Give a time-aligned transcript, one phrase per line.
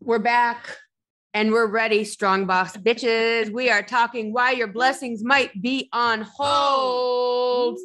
[0.00, 0.78] We're back
[1.34, 3.50] and we're ready, strong boss bitches.
[3.52, 7.78] We are talking why your blessings might be on hold.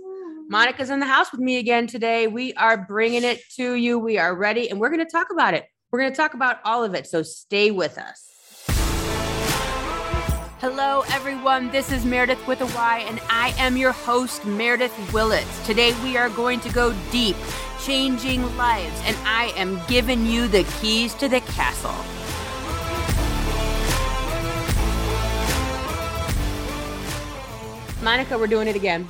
[0.48, 2.28] Monica's in the house with me again today.
[2.28, 3.98] We are bringing it to you.
[3.98, 5.66] We are ready and we're going to talk about it.
[5.92, 7.08] We're going to talk about all of it.
[7.08, 8.33] So stay with us.
[10.64, 11.70] Hello, everyone.
[11.72, 15.46] This is Meredith with a Y, and I am your host, Meredith Willett.
[15.66, 17.36] Today, we are going to go deep,
[17.84, 21.92] changing lives, and I am giving you the keys to the castle.
[28.02, 29.06] Monica, we're doing it again.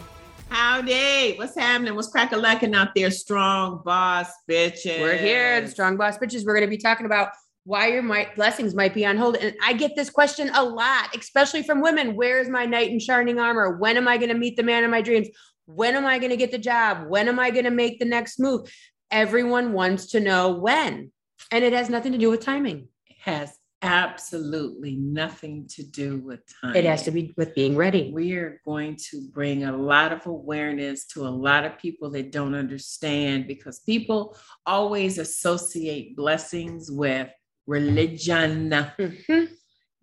[0.49, 1.35] Howdy.
[1.37, 1.93] What's happening?
[1.93, 3.11] What's crack a lacking out there?
[3.11, 5.01] Strong boss bitches.
[5.01, 6.47] We're here, the strong boss bitches.
[6.47, 7.29] We're going to be talking about
[7.65, 9.37] why your might, blessings might be on hold.
[9.37, 12.15] And I get this question a lot, especially from women.
[12.15, 13.77] Where is my knight in shining armor?
[13.77, 15.29] When am I going to meet the man of my dreams?
[15.65, 17.07] When am I going to get the job?
[17.07, 18.69] When am I going to make the next move?
[19.11, 21.11] Everyone wants to know when.
[21.51, 22.87] And it has nothing to do with timing.
[23.07, 26.75] It has absolutely nothing to do with time.
[26.75, 28.11] It has to be with being ready.
[28.13, 32.31] We are going to bring a lot of awareness to a lot of people that
[32.31, 37.29] don't understand because people always associate blessings with
[37.67, 38.69] religion.
[38.69, 39.45] Mm-hmm.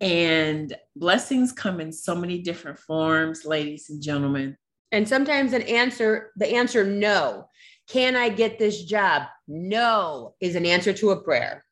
[0.01, 4.57] And blessings come in so many different forms, ladies and gentlemen.
[4.91, 7.47] And sometimes an answer, the answer no.
[7.87, 9.23] Can I get this job?
[9.47, 11.63] No is an answer to a prayer.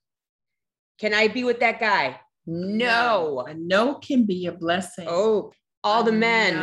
[1.00, 2.20] Can I be with that guy?
[2.46, 3.46] No.
[3.48, 5.08] A no can be a blessing.
[5.10, 5.52] Oh,
[5.84, 6.56] all the men.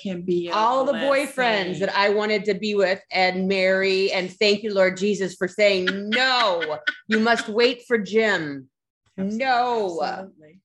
[0.00, 4.12] Can be all the boyfriends that I wanted to be with and marry.
[4.12, 6.78] And thank you, Lord Jesus, for saying no.
[7.06, 8.68] you must wait for Jim.
[9.16, 9.44] Absolutely.
[9.44, 10.02] No.
[10.02, 10.60] Absolutely.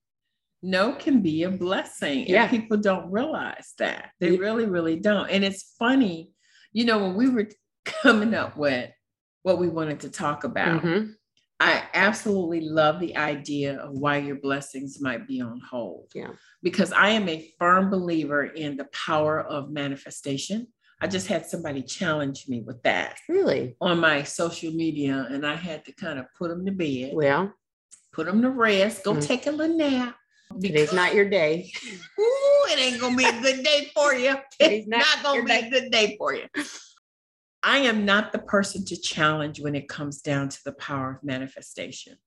[0.65, 2.27] No can be a blessing.
[2.27, 2.43] Yeah.
[2.43, 4.11] And people don't realize that.
[4.19, 4.39] They yeah.
[4.39, 5.29] really, really don't.
[5.29, 6.31] And it's funny,
[6.71, 7.49] you know, when we were
[7.85, 8.89] coming up with
[9.41, 10.83] what we wanted to talk about.
[10.83, 11.11] Mm-hmm
[11.59, 16.11] I absolutely love the idea of why your blessings might be on hold.
[16.13, 16.31] Yeah.
[16.61, 20.67] Because I am a firm believer in the power of manifestation.
[20.99, 23.17] I just had somebody challenge me with that.
[23.27, 23.75] Really?
[23.81, 27.11] On my social media, and I had to kind of put them to bed.
[27.13, 27.53] Well,
[28.13, 29.21] put them to rest, go mm-hmm.
[29.21, 30.15] take a little nap.
[30.61, 31.71] Today's not your day.
[32.19, 34.35] Ooh, it ain't gonna be a good day for you.
[34.59, 36.45] It's not, not gonna be a good day for you.
[37.63, 41.23] I am not the person to challenge when it comes down to the power of
[41.23, 42.17] manifestation.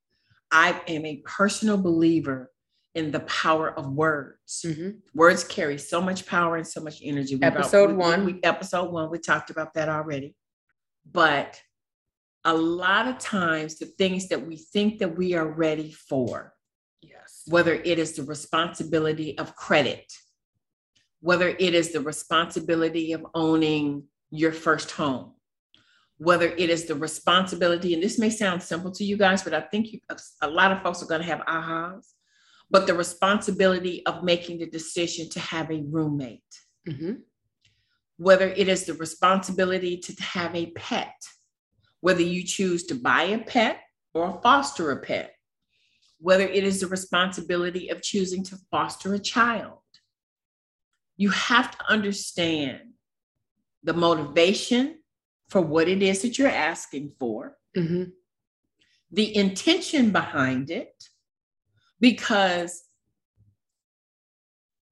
[0.51, 2.51] I am a personal believer
[2.95, 4.65] in the power of words.
[4.65, 4.91] Mm-hmm.
[5.15, 7.37] Words carry so much power and so much energy.
[7.37, 8.25] We episode one.
[8.25, 10.35] We, episode one, we talked about that already.
[11.13, 11.61] But
[12.45, 16.55] a lot of times, the things that we think that we are ready for,
[17.03, 20.11] yes, whether it is the responsibility of credit,
[21.21, 24.05] whether it is the responsibility of owning
[24.39, 25.33] your first home,
[26.19, 29.61] whether it is the responsibility, and this may sound simple to you guys, but I
[29.61, 30.01] think you,
[30.43, 32.07] a lot of folks are going to have ahas,
[32.71, 36.43] but the responsibility of making the decision to have a roommate,
[36.89, 37.15] mm-hmm.
[38.17, 41.15] whether it is the responsibility to have a pet,
[42.01, 43.81] whether you choose to buy a pet
[44.15, 45.35] or foster a pet,
[46.19, 49.79] whether it is the responsibility of choosing to foster a child.
[51.17, 52.81] You have to understand
[53.87, 54.99] the motivation
[55.49, 58.05] for what it is that you're asking for, mm-hmm.
[59.13, 61.05] the intention behind it,
[62.01, 62.83] because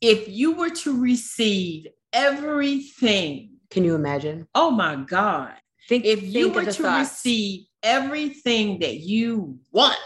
[0.00, 4.46] if you were to receive everything, can you imagine?
[4.54, 5.54] Oh my God.
[5.88, 7.10] Think, if you were to thoughts.
[7.10, 9.98] receive everything that you want,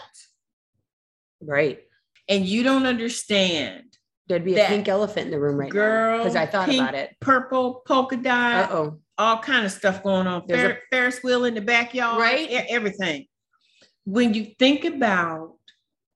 [1.43, 1.79] right?
[2.29, 3.88] And you don't understand
[4.29, 6.83] There'd be a pink elephant in the room right girl, now because I thought pink,
[6.83, 7.17] about it.
[7.21, 8.71] Purple polka dot.
[8.73, 8.99] oh.
[9.17, 10.45] All kind of stuff going on.
[10.47, 12.21] There's Fer- a Ferris wheel in the backyard.
[12.21, 12.49] Right.
[12.69, 13.27] Everything.
[14.05, 15.55] When you think about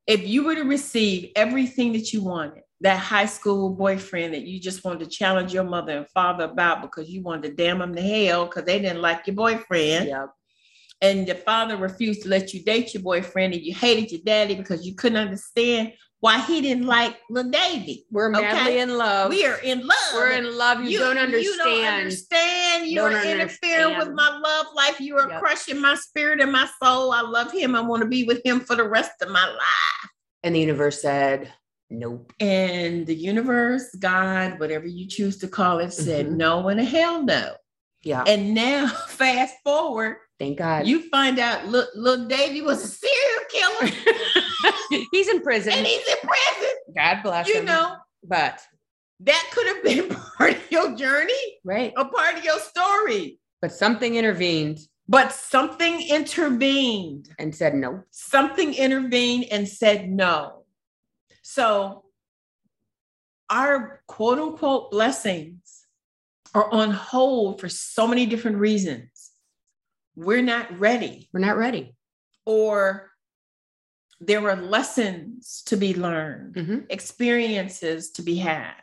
[0.07, 4.61] if you were to receive everything that you wanted, that high school boyfriend that you
[4.61, 7.95] just wanted to challenge your mother and father about because you wanted to damn them
[7.95, 10.09] to hell because they didn't like your boyfriend.
[10.09, 10.31] Yep.
[11.01, 14.55] And your father refused to let you date your boyfriend, and you hated your daddy
[14.55, 18.07] because you couldn't understand why he didn't like Lil Davy.
[18.13, 19.31] We're madly in love.
[19.31, 20.15] We are in love.
[20.15, 20.85] We're in love.
[20.85, 21.45] You, you don't understand.
[21.45, 22.87] You don't understand.
[22.87, 25.01] You don't are interfering with my love life.
[25.01, 25.41] You are yep.
[25.41, 27.11] crushing my spirit and my soul.
[27.11, 27.75] I love him.
[27.75, 30.11] I want to be with him for the rest of my life.
[30.45, 31.53] And the universe said,
[31.91, 32.33] Nope.
[32.39, 36.37] And the universe, God, whatever you choose to call it, said mm-hmm.
[36.37, 37.57] no and a hell no.
[38.05, 38.23] Yeah.
[38.29, 40.19] And now, fast forward.
[40.43, 40.89] Thank God.
[40.89, 45.05] You find out little, little Davy was a serial killer.
[45.13, 45.73] he's in prison.
[45.73, 46.77] And he's in prison.
[46.97, 47.61] God bless you him.
[47.61, 47.95] You know,
[48.25, 48.61] but
[49.21, 51.93] that could have been part of your journey, right?
[51.97, 53.39] A part of your story.
[53.61, 54.81] But something intervened.
[55.09, 57.29] But something intervened.
[57.39, 58.03] And said no.
[58.11, 60.65] Something intervened and said no.
[61.43, 62.03] So
[63.49, 65.87] our quote unquote blessings
[66.53, 69.12] are on hold for so many different reasons.
[70.17, 71.29] We're not ready.
[71.33, 71.97] We're not ready.
[72.45, 73.11] Or
[74.21, 76.79] there are lessons to be learned, Mm-hmm.
[76.91, 78.75] experiences to be had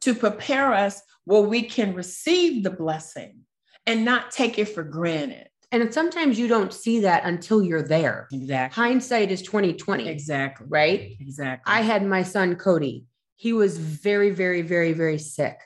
[0.00, 3.38] to prepare us where we can receive the blessing
[3.86, 5.48] and not take it for granted.
[5.70, 8.28] And sometimes you don't see that until you're there.
[8.32, 8.74] Exactly.
[8.82, 10.66] Hindsight is 2020, Exactly.
[10.68, 11.16] right?
[11.20, 11.72] Exactly.
[11.72, 13.06] I had my son Cody.
[13.36, 15.56] He was very, very, very, very sick.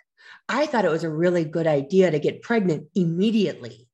[0.49, 3.86] I thought it was a really good idea to get pregnant immediately.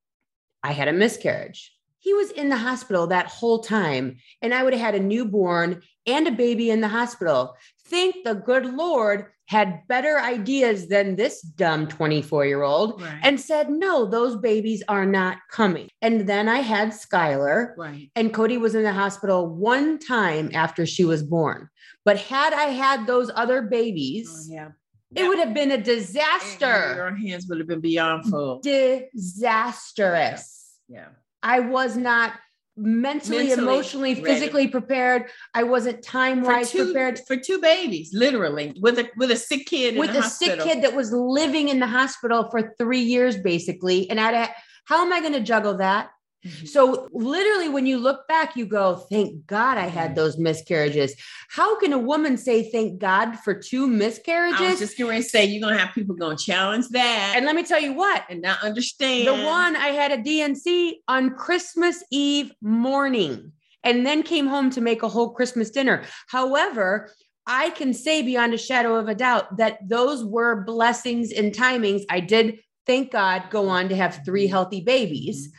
[0.63, 1.73] I had a miscarriage.
[1.99, 5.83] He was in the hospital that whole time, and I would have had a newborn
[6.07, 7.55] and a baby in the hospital.
[7.85, 13.21] Think the good Lord had better ideas than this dumb 24 year old right.
[13.23, 15.89] and said, No, those babies are not coming.
[16.01, 18.11] And then I had Skylar, right.
[18.17, 21.69] and Cody was in the hospital one time after she was born.
[22.05, 24.69] But had I had those other babies, Oh, yeah.
[25.15, 26.95] It would have been a disaster.
[26.97, 28.61] Your hands would have been beyond full.
[28.61, 30.77] Disastrous.
[30.89, 31.09] Yeah.
[31.43, 32.33] I was not
[32.77, 34.25] mentally, Mentally emotionally, ready.
[34.25, 35.25] physically prepared.
[35.55, 37.21] I wasn't time wise prepared.
[37.27, 40.83] for two babies, literally, with a with a sick kid With a the sick kid
[40.83, 44.09] that was living in the hospital for three years, basically.
[44.09, 44.51] And I'd,
[44.87, 46.11] how am I going to juggle that?
[46.45, 46.69] Mhm.
[46.69, 51.15] So literally, when you look back, you go, thank God I had those miscarriages.
[51.49, 54.79] How can a woman say thank God for two I was miscarriages?
[54.81, 57.55] just going to say you're going to have people going to challenge that and let
[57.55, 62.03] me tell you what, and not understand the one I had a D&C on Christmas
[62.11, 63.53] Eve morning
[63.85, 66.05] and then came home to make a whole Christmas dinner.
[66.29, 67.11] However,
[67.47, 72.03] I can say beyond a shadow of a doubt that those were blessings and timings.
[72.09, 75.51] I did, thank God, go on to have three healthy babies,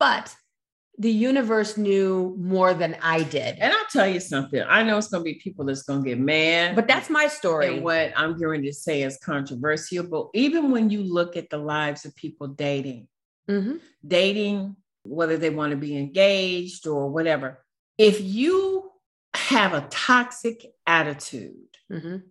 [0.00, 0.34] but
[0.98, 3.56] the universe knew more than I did.
[3.58, 4.62] And I'll tell you something.
[4.68, 6.74] I know it's going to be people that's going to get mad.
[6.76, 7.68] But that's my story.
[7.76, 10.02] and what I'm going to say is controversial.
[10.04, 13.06] But even when you look at the lives of people dating,
[13.48, 13.80] Mhm.
[14.06, 17.64] dating, whether they want to be engaged or whatever,
[17.96, 18.90] if you
[19.34, 21.54] have a toxic attitude,
[21.90, 22.24] Mhm.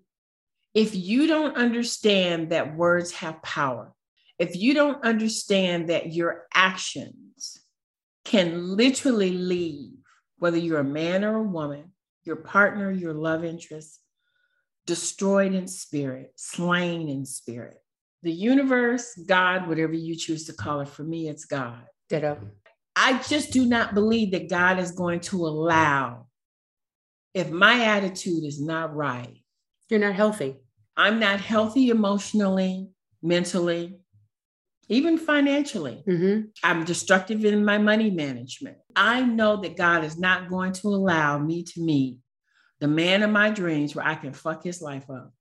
[0.76, 3.94] if you don't understand that words have power,
[4.38, 7.16] if you don't understand that your actions
[8.30, 9.98] can literally leave,
[10.38, 11.92] whether you're a man or a woman,
[12.24, 14.00] your partner, your love interest,
[14.86, 17.78] destroyed in spirit, slain in spirit.
[18.22, 21.82] The universe, God, whatever you choose to call it, for me, it's God.
[22.08, 22.38] Ditto.
[22.96, 26.28] I just do not believe that God is going to allow,
[27.34, 29.42] if my attitude is not right,
[29.90, 30.56] You're not healthy.
[30.96, 32.90] I'm not healthy emotionally,
[33.24, 33.99] mentally,
[34.90, 36.04] even financially.
[36.08, 36.50] Mhm.
[36.64, 38.78] I'm destructive in my money management.
[38.96, 42.18] I know that God is not going to allow me to meet
[42.80, 45.32] the man of my dreams where I can fuck his life up.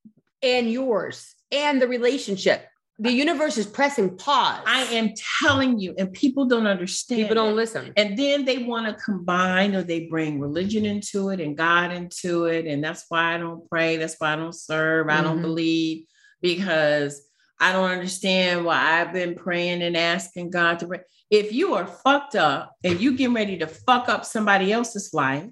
[0.43, 2.67] And yours and the relationship.
[3.00, 4.65] The universe is pressing pause.
[4.67, 5.11] I am
[5.41, 7.23] telling you, and people don't understand.
[7.23, 7.93] People don't listen.
[7.97, 12.47] And then they want to combine or they bring religion into it and God into
[12.47, 12.67] it.
[12.67, 13.99] And that's why I don't pray.
[13.99, 15.09] That's why I don't serve.
[15.11, 15.43] I don't Mhm.
[15.43, 16.06] believe
[16.43, 17.23] because
[17.61, 21.01] I don't understand why I've been praying and asking God to pray.
[21.31, 25.49] If you are fucked up and you getting ready to fuck up somebody else's life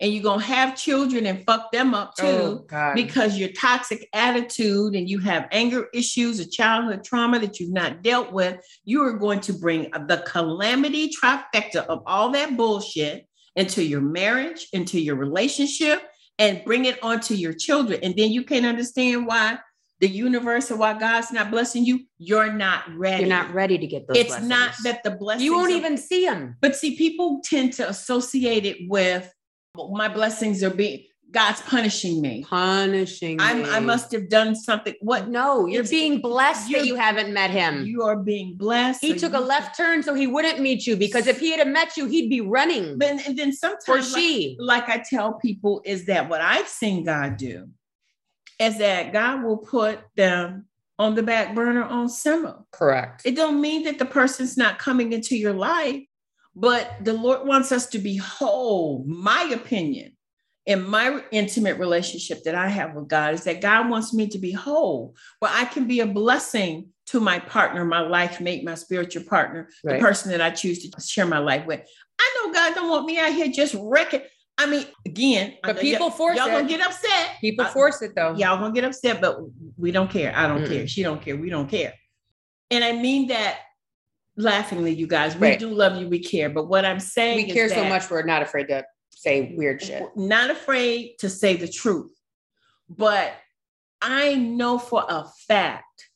[0.00, 3.50] and you're going to have children and fuck them up oh, too, Oh, because your
[3.50, 8.58] toxic attitude and you have anger issues or childhood trauma that you've not dealt with,
[8.84, 14.66] you are going to bring the calamity trifecta of all that bullshit into your marriage,
[14.72, 16.02] into your relationship,
[16.38, 18.00] and bring it onto your children.
[18.02, 19.58] And then you can't understand why
[20.04, 22.00] the universe or why God's not blessing you.
[22.18, 23.20] You're not ready.
[23.22, 24.18] You're not ready to get those.
[24.18, 26.56] It's not that the blessings you won't are- even see them.
[26.60, 29.32] but see, people tend to associate it with
[29.90, 32.44] my blessings are being God's punishing me.
[32.48, 33.40] Punishing.
[33.40, 34.94] I'm, I must have done something.
[35.00, 37.86] What No, you're being blessed that you're- you haven't met him.
[37.86, 39.00] you are being blessed.
[39.00, 41.66] he took a you- left turn so he wouldn't meet you because if he had
[41.66, 42.98] met you, he'd be running.
[42.98, 44.56] But and then or sometimes, like, she.
[44.60, 47.68] like I tell people, is that what I've seen God do
[48.58, 50.66] is that God will put them
[50.98, 52.64] on the back burner on simmer.
[52.70, 53.22] Correct.
[53.24, 56.02] It don't mean that the person's not coming into your life,
[56.54, 59.04] but the Lord wants us to be whole.
[59.06, 60.12] My opinion
[60.66, 64.38] in my intimate relationship that I have with God is that God wants me to
[64.38, 68.74] be whole, where I can be a blessing to my partner, my life mate, my
[68.74, 69.94] spiritual partner, Right.
[69.94, 71.80] the person that I choose to share my life with.
[72.18, 74.22] I know God don't want me out here just wrecking.
[74.56, 76.52] I mean, again, But people force y'all it.
[76.52, 77.30] gonna get upset.
[77.40, 78.34] People I- force it though.
[78.36, 79.38] Y'all gonna get upset, but
[79.76, 80.32] we don't care.
[80.36, 80.68] I don't Mm-mm.
[80.68, 80.86] care.
[80.86, 81.36] She don't care.
[81.36, 81.92] We don't care.
[82.70, 83.58] And I mean that
[84.36, 85.34] laughingly, you guys.
[85.36, 85.58] We Right.
[85.58, 86.08] do love you.
[86.08, 86.50] We care.
[86.50, 90.04] But what I'm saying We care so much, we're not afraid to say weird shit.
[90.16, 92.12] Not afraid to say the truth.
[92.88, 93.32] But
[94.02, 96.08] I know for a fact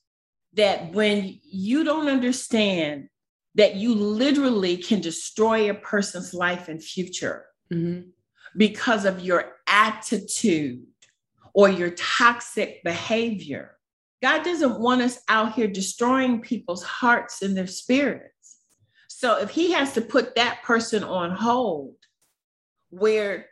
[0.55, 3.09] that when you don't understand
[3.55, 8.11] that you literally can destroy a person's life and future Mhm.
[8.59, 10.85] Because of your attitude
[11.55, 13.77] or your toxic behavior.
[14.21, 18.57] God doesn't want us out here destroying people's hearts and their spirits.
[19.09, 21.95] So if he has to put that person on hold
[22.91, 23.47] where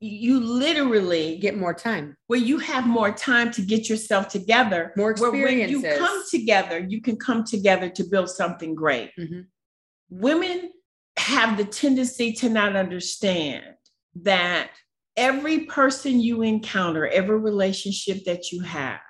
[0.00, 2.16] you literally Get more time.
[2.26, 5.80] where you have more time to get yourself together, More experiences.
[5.82, 9.12] where when you come together, you can come together to build something great.
[9.16, 9.46] Mhm.
[10.10, 10.72] Women
[11.16, 13.76] have the tendency to not understand
[14.16, 14.70] that
[15.16, 19.00] every person you encounter, every relationship that you have,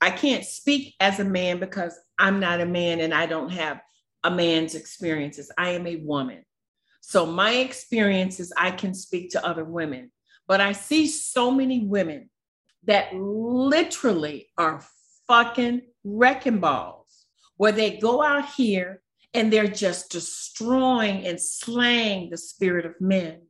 [0.00, 3.80] I can't speak as a man because I'm not a man and I don't have
[4.24, 5.50] a man's experiences.
[5.58, 6.44] I am a woman.
[7.00, 10.12] So my experiences, I can speak to other women,
[10.46, 12.30] but I see so many women
[12.84, 14.84] that literally are
[15.26, 19.02] fucking wrecking balls where they go out here
[19.34, 23.42] and they're just destroying and slaying the spirit of men.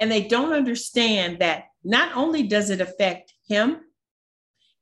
[0.00, 3.80] And they don't understand that not only does it affect him,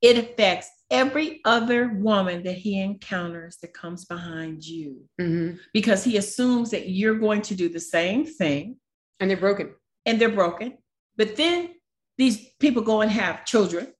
[0.01, 5.59] it affects every other woman that he encounters that comes behind you Mhm.
[5.75, 8.79] because he assumes that you're going to do the same thing
[9.21, 9.75] And they're broken.
[10.07, 10.79] and they're broken.
[11.17, 11.75] But then
[12.17, 13.93] these people go and have children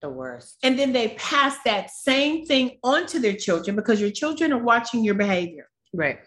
[0.00, 0.58] The worst.
[0.62, 4.62] and then they pass that same thing on to their children because your children are
[4.62, 5.68] watching your behavior.
[5.92, 6.20] Right.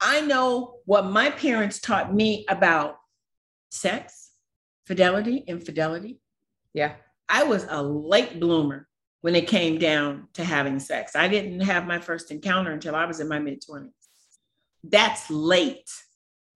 [0.00, 2.98] I know what my parents taught me about
[3.74, 4.30] sex,
[4.86, 6.20] fidelity, infidelity.
[6.72, 6.94] Yeah.
[7.28, 8.86] I was a late bloomer
[9.22, 11.16] when it came down to having sex.
[11.16, 13.88] I didn't have my first encounter until I was in my mid 20s.
[14.84, 15.90] That's late.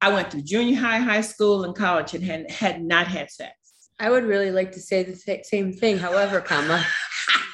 [0.00, 3.52] I went through junior high, high school, and college and had, had not had sex.
[3.98, 5.98] I would really like to say the sa- same thing.
[5.98, 6.84] However, comma.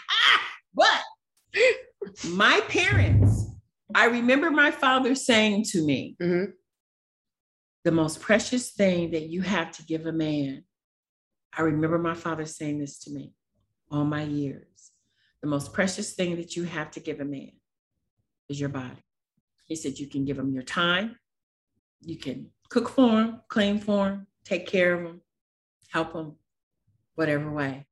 [0.75, 1.01] but
[2.29, 3.47] my parents,
[3.95, 6.53] I remember my father saying to me, Mhm.
[7.85, 10.65] The most precious thing that you have to give a man.
[11.57, 13.35] I remember my father saying this to me
[13.91, 14.93] all my years.
[15.43, 17.53] The most precious thing that you have to give a man
[18.49, 19.05] is your body.
[19.67, 21.17] He said, You can give him your time,
[22.01, 25.21] you can cook for him, clean for him, take care of him,
[25.91, 26.37] help him,
[27.15, 27.87] whatever way.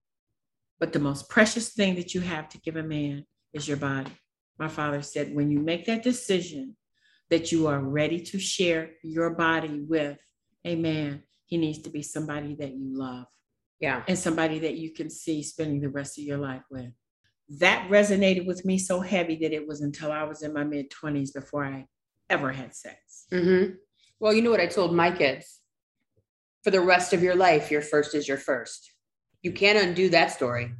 [0.81, 4.11] But the most precious thing that you have to give a man is your body.
[4.59, 6.77] My father said, When you make that decision,
[7.33, 10.19] that you are ready to share your body with
[10.67, 13.25] a man, he needs to be somebody that you love
[13.81, 14.05] Yeah.
[14.07, 16.93] and somebody that you can see spending the rest of your life with.
[17.59, 20.91] That resonated with me so heavy that it was until I was in my mid
[20.91, 21.87] 20s before I
[22.29, 23.25] ever had sex.
[23.31, 23.65] hmm
[24.21, 25.61] Well, you know what I told my kids?
[26.65, 28.93] For the rest of your life, your first is your first.
[29.43, 30.75] You can't undo that story.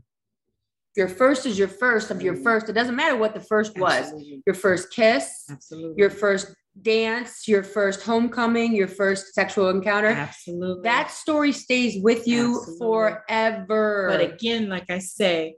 [0.97, 2.69] Your first is your first of your first.
[2.69, 3.95] It doesn't matter what the first was.
[3.95, 4.43] Absolutely.
[4.47, 5.95] Your first kiss, Absolutely.
[6.01, 10.09] your first dance, your first homecoming, your first sexual encounter.
[10.09, 10.83] Absolutely.
[10.83, 12.79] That story stays with you Absolutely.
[12.79, 14.07] forever.
[14.11, 15.57] But again, like I say,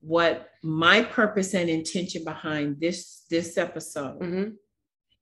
[0.00, 4.52] what my purpose and intention behind this this episode Mhm.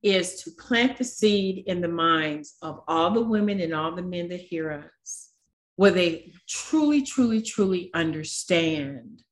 [0.03, 4.03] is to plant the seed in the minds of all the women and all the
[4.03, 4.71] men that hear
[5.03, 5.31] us,
[5.77, 9.23] where they truly, truly, truly understand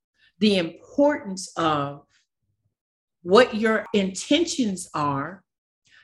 [0.45, 2.03] the importance of
[3.23, 5.43] what your intentions are,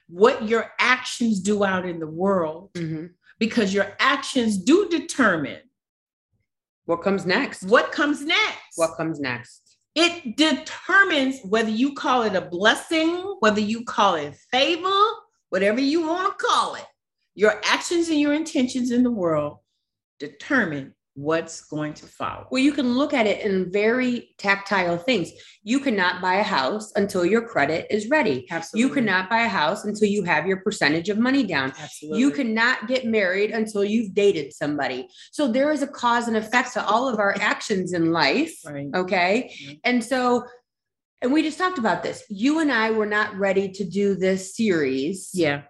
[0.09, 3.11] what your actions do out in the world, Mhm.
[3.39, 5.61] because your actions do determine
[6.87, 7.65] What comes next?
[7.65, 8.77] what comes next.
[8.77, 9.77] What comes next?
[9.97, 15.01] it determines whether you call it a blessing, whether you call it favor,
[15.51, 16.87] whatever you want to call it.
[17.35, 19.59] Your actions and your intentions in the world
[20.21, 22.47] determine what's going to follow.
[22.51, 25.31] Well, you can look at it in very tactile things.
[25.63, 28.47] You cannot buy a house until your credit is ready.
[28.51, 28.89] Absolutely.
[28.89, 31.73] You cannot buy a house until you have your percentage of money down.
[31.79, 32.21] Absolutely.
[32.21, 35.09] You cannot get married until you've dated somebody.
[35.33, 38.55] So there is a cause and effect to all of our actions in life.
[38.65, 38.89] Right.
[38.95, 39.53] Okay.
[39.85, 40.45] And so,
[41.21, 42.23] and we just talked about this.
[42.31, 45.63] You and I were not ready to do this series Yeah.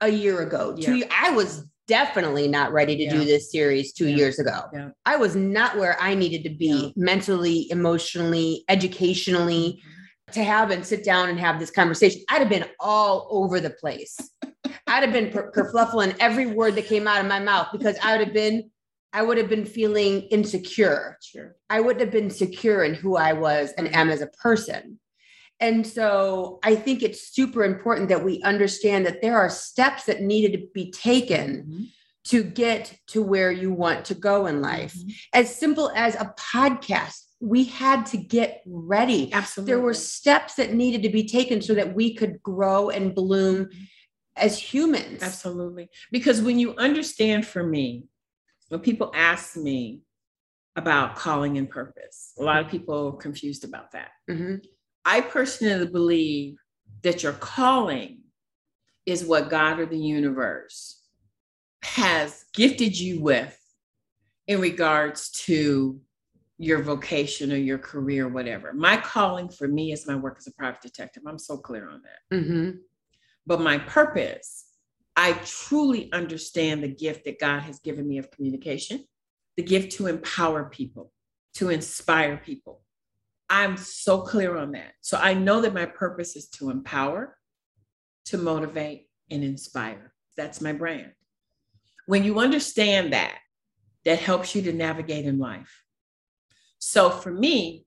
[0.00, 0.76] a year ago.
[0.80, 1.06] Two, Yeah.
[1.10, 3.12] I was definitely not ready to Yeah.
[3.12, 4.16] do this series two Yeah.
[4.16, 4.64] years ago.
[4.72, 4.90] Yeah.
[5.04, 10.32] I was not where I needed to be mentally, emotionally, educationally mm-hmm.
[10.32, 12.22] to have and sit down and have this conversation.
[12.28, 14.16] I'd have been all over the place.
[14.86, 18.16] I'd have been per- kerfluffling every word that came out of my mouth because I
[18.16, 18.70] would have been,
[19.12, 21.18] I would have been feeling insecure.
[21.22, 21.56] Sure.
[21.68, 24.98] I wouldn't have been secure in who I was and am as a person.
[25.60, 30.20] And so I think it's super important that we understand that there are steps that
[30.20, 31.86] needed to be taken Mhm.
[32.24, 34.94] to get to where you want to go in life.
[34.94, 35.14] Mhm.
[35.32, 39.32] As simple as a podcast, we had to get ready.
[39.32, 39.70] Absolutely.
[39.72, 43.68] There were steps that needed to be taken so that we could grow and bloom
[44.36, 45.22] as humans.
[45.22, 45.88] Absolutely.
[46.10, 48.04] Because when you understand for me,
[48.68, 50.00] when people ask me
[50.76, 54.10] about calling and purpose, a lot of people are confused about that.
[54.28, 54.64] Mhm.
[55.04, 56.56] I personally believe
[57.02, 58.20] that your calling
[59.06, 61.02] is what God or the universe
[61.82, 63.58] has gifted you with
[64.46, 66.00] in regards to
[66.56, 68.72] your vocation or your career, whatever.
[68.72, 71.24] My calling for me is my work as a private detective.
[71.26, 72.36] I'm so clear on that.
[72.36, 72.80] Mhm.
[73.46, 74.66] But my purpose,
[75.16, 79.04] I truly understand the gift that God has given me of communication,
[79.56, 81.12] the gift to empower people,
[81.54, 82.83] to inspire people.
[83.48, 84.92] I'm so clear on that.
[85.00, 87.36] So I know that my purpose is to empower,
[88.26, 90.12] to motivate, and inspire.
[90.36, 91.12] That's my brand.
[92.06, 93.38] When you understand that,
[94.04, 95.82] that helps you to navigate in life.
[96.78, 97.86] So for me,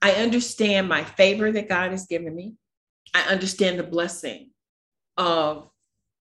[0.00, 2.54] I understand my favor that God has given me.
[3.14, 4.50] I understand the blessing
[5.16, 5.68] of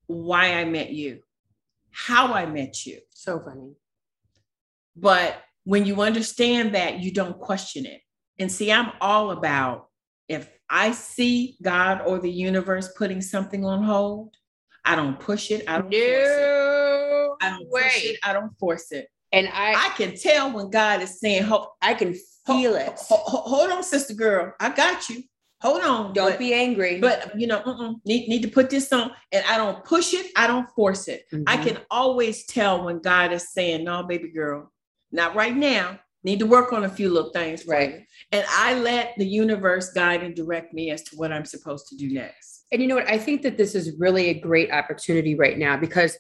[0.06, 1.20] why I met you,
[1.90, 3.00] how I met you.
[3.10, 3.74] So funny.
[4.96, 8.00] But when you understand that, you don't question it.
[8.42, 9.86] And see, I'm all about
[10.28, 14.34] if I see God or the universe putting something on hold,
[14.84, 15.62] I don't push it.
[15.68, 17.30] I don't force it.
[17.40, 17.82] I don't way.
[17.82, 18.18] push it.
[18.24, 19.06] I don't force it.
[19.30, 22.98] And I, I can tell when God is saying, hold, I can feel it.
[23.08, 24.52] hold on, sister girl.
[24.58, 25.22] I got you.
[25.60, 26.12] Hold on.
[26.14, 26.98] Don't But- be angry.
[26.98, 30.32] but you know, need need to put this on, and I don't push it.
[30.36, 31.26] I don't force it.
[31.46, 31.62] I Mhm.
[31.62, 34.72] can always tell when God is saying, "No, baby girl,
[35.12, 36.00] not right now.
[36.24, 38.06] Need to work on a few little things." Right.
[38.30, 41.96] And I let the universe guide and direct me as to what I'm supposed to
[41.96, 42.66] do next.
[42.72, 43.08] And you know what?
[43.08, 46.16] I think that this is really a great opportunity right now because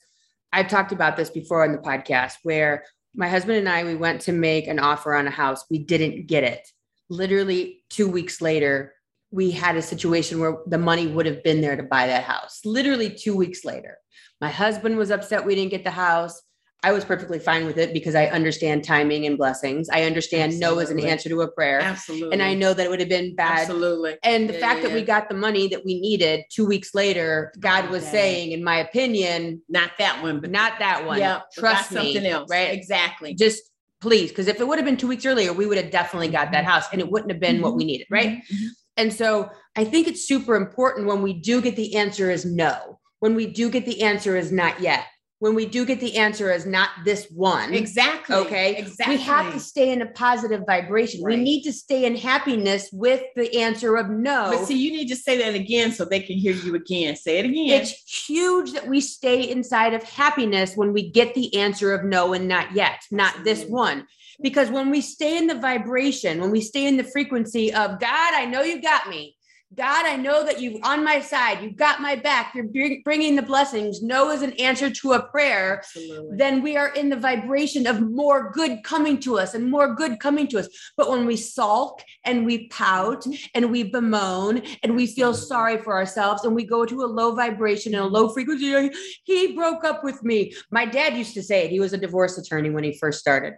[0.52, 4.20] I've talked about this before on the podcast where my husband and I, we went
[4.22, 5.64] to make an offer on a house.
[5.70, 6.66] We didn't get it.
[7.08, 8.94] Literally two weeks later,
[9.30, 12.60] we had a situation where the money would have been there to buy that house.
[12.64, 13.96] Literally two weeks later.
[14.40, 16.42] My husband was upset we didn't get the house.
[16.84, 19.88] I was perfectly fine with it because I understand timing and blessings.
[19.88, 21.80] I understand no is an answer to a prayer.
[21.80, 22.32] Absolutely.
[22.32, 24.16] And I know that it would have been bad Absolutely.
[24.24, 26.94] and the Yeah, fact yeah, that we got the money that we needed two weeks
[26.94, 31.18] later, God was saying, in my opinion, Not that one, but not that one.
[31.18, 32.14] Yeah, Trust me.
[32.14, 32.50] something else.
[32.50, 32.72] Right.
[32.72, 33.34] Exactly.
[33.34, 33.62] Just
[34.00, 34.30] please.
[34.30, 36.64] Because if it would have been two weeks earlier, we would have definitely got that
[36.64, 36.72] mm-hmm.
[36.72, 37.86] house and it wouldn't have been what we mm-hmm.
[37.86, 38.06] needed.
[38.10, 38.42] Right.
[38.52, 38.66] Mhm.
[38.96, 42.98] And so I think it's super important when we do get the answer is no,
[43.20, 45.06] when we do get the answer is not yet,
[45.42, 47.74] when we do get the answer is not this one.
[47.74, 48.36] Exactly.
[48.36, 48.76] Okay.
[48.76, 49.16] Exactly.
[49.16, 51.20] We have to stay in a positive vibration.
[51.24, 54.52] We need to stay in happiness with the answer of no.
[54.52, 57.16] But see, you need to say that again so they can hear you again.
[57.16, 57.70] Say it again.
[57.70, 57.90] It's
[58.28, 62.46] huge that we stay inside of happiness when we get the answer of no and
[62.46, 64.06] not yet, not this one.
[64.40, 68.34] Because when we stay in the vibration, when we stay in the frequency of God,
[68.34, 69.34] I know you got me.
[69.74, 71.62] God, I know that you're on my side.
[71.62, 72.54] You've got my back.
[72.54, 74.02] You're bringing the blessings.
[74.02, 75.78] No is an answer to a prayer.
[75.78, 76.36] Absolutely.
[76.36, 80.20] Then we are in the vibration of more good coming to us and more good
[80.20, 80.68] coming to us.
[80.96, 85.94] But when we sulk and we pout and we bemoan and we feel sorry for
[85.94, 88.90] ourselves and we go to a low vibration and a low frequency,
[89.24, 90.52] he broke up with me.
[90.70, 91.70] My dad used to say it.
[91.70, 93.54] He was a divorce attorney when he first started.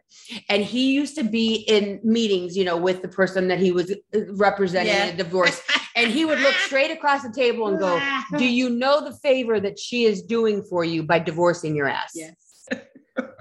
[0.49, 3.91] And he used to be in meetings, you know, with the person that he was
[3.91, 5.07] uh, representing Yeah.
[5.07, 5.61] in a divorce.
[5.97, 8.01] And he would look straight across the table and go,
[8.39, 12.13] Do you know the favor that she is doing for you by divorcing your ass?
[12.15, 12.35] Yes.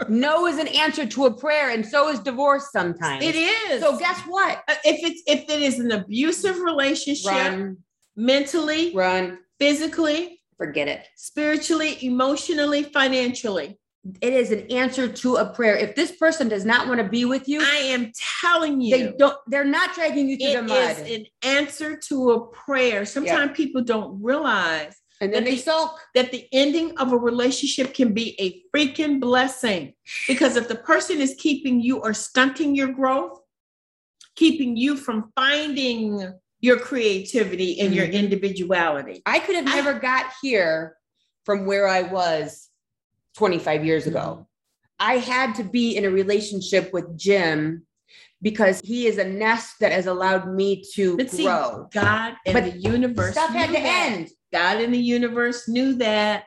[0.08, 3.24] No is an answer to a prayer, and so is divorce sometimes.
[3.24, 3.82] It is.
[3.82, 4.62] So guess what?
[4.68, 7.78] Uh, if it's if it is an abusive relationship, Run,
[8.16, 11.08] mentally, run, physically, forget it.
[11.16, 13.80] spiritually, emotionally, financially,
[14.20, 15.78] It is an answer to a prayer.
[15.78, 18.12] If this person does not want to be with you, I am
[18.42, 19.38] telling you, they don't.
[19.48, 23.06] They're not dragging you through the mud, is an answer to a prayer.
[23.06, 26.02] Sometimes people don't realize and then that they the- sulk.
[26.16, 29.94] that the ending of a relationship can be a freaking blessing.
[30.28, 33.40] Because if the person is keeping you or stunting your growth,
[34.36, 38.14] keeping you from finding your creativity and your Mhm.
[38.14, 39.22] individuality.
[39.26, 40.98] I could have I- never got here
[41.46, 42.70] from where I was
[43.36, 44.48] 25 years ago.
[45.00, 47.86] I had to be in a relationship with Jim
[48.42, 51.88] because he is a nest that has allowed me to But see, grow.
[51.92, 54.12] God and But the universe Stuff had to that.
[54.12, 54.30] end.
[54.52, 56.44] God and the universe knew that.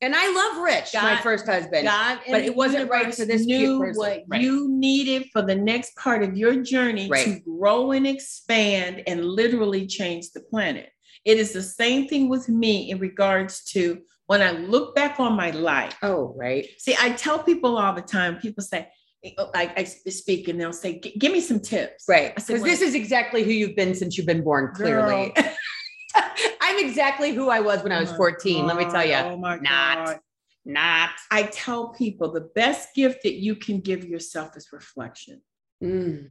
[0.00, 1.84] And I love Rich, my first husband.
[1.86, 3.98] God but it wasn't right for this knew person.
[4.00, 4.40] what Right.
[4.42, 9.86] you needed for the next part of your journey to grow and expand and literally
[9.86, 10.90] change the planet.
[11.24, 15.34] It is the same thing with me in regards to when I look back on
[15.34, 15.94] my life.
[16.02, 16.66] oh, right.
[16.78, 18.88] See, I tell people all the time, people say,
[19.36, 22.04] oh, I, I speak and they'll say, give me some tips.
[22.08, 22.30] Right.
[22.30, 25.34] I Because this is exactly who you've been since you've been born, clearly.
[26.62, 28.66] I'm exactly who I was when I was Oh my 14.
[28.66, 29.16] Let me tell you.
[29.16, 30.06] Oh my not.
[30.06, 30.20] God.
[30.64, 31.10] Not.
[31.30, 35.42] I tell people the best gift that you can give yourself is reflection.
[35.84, 36.30] Mm,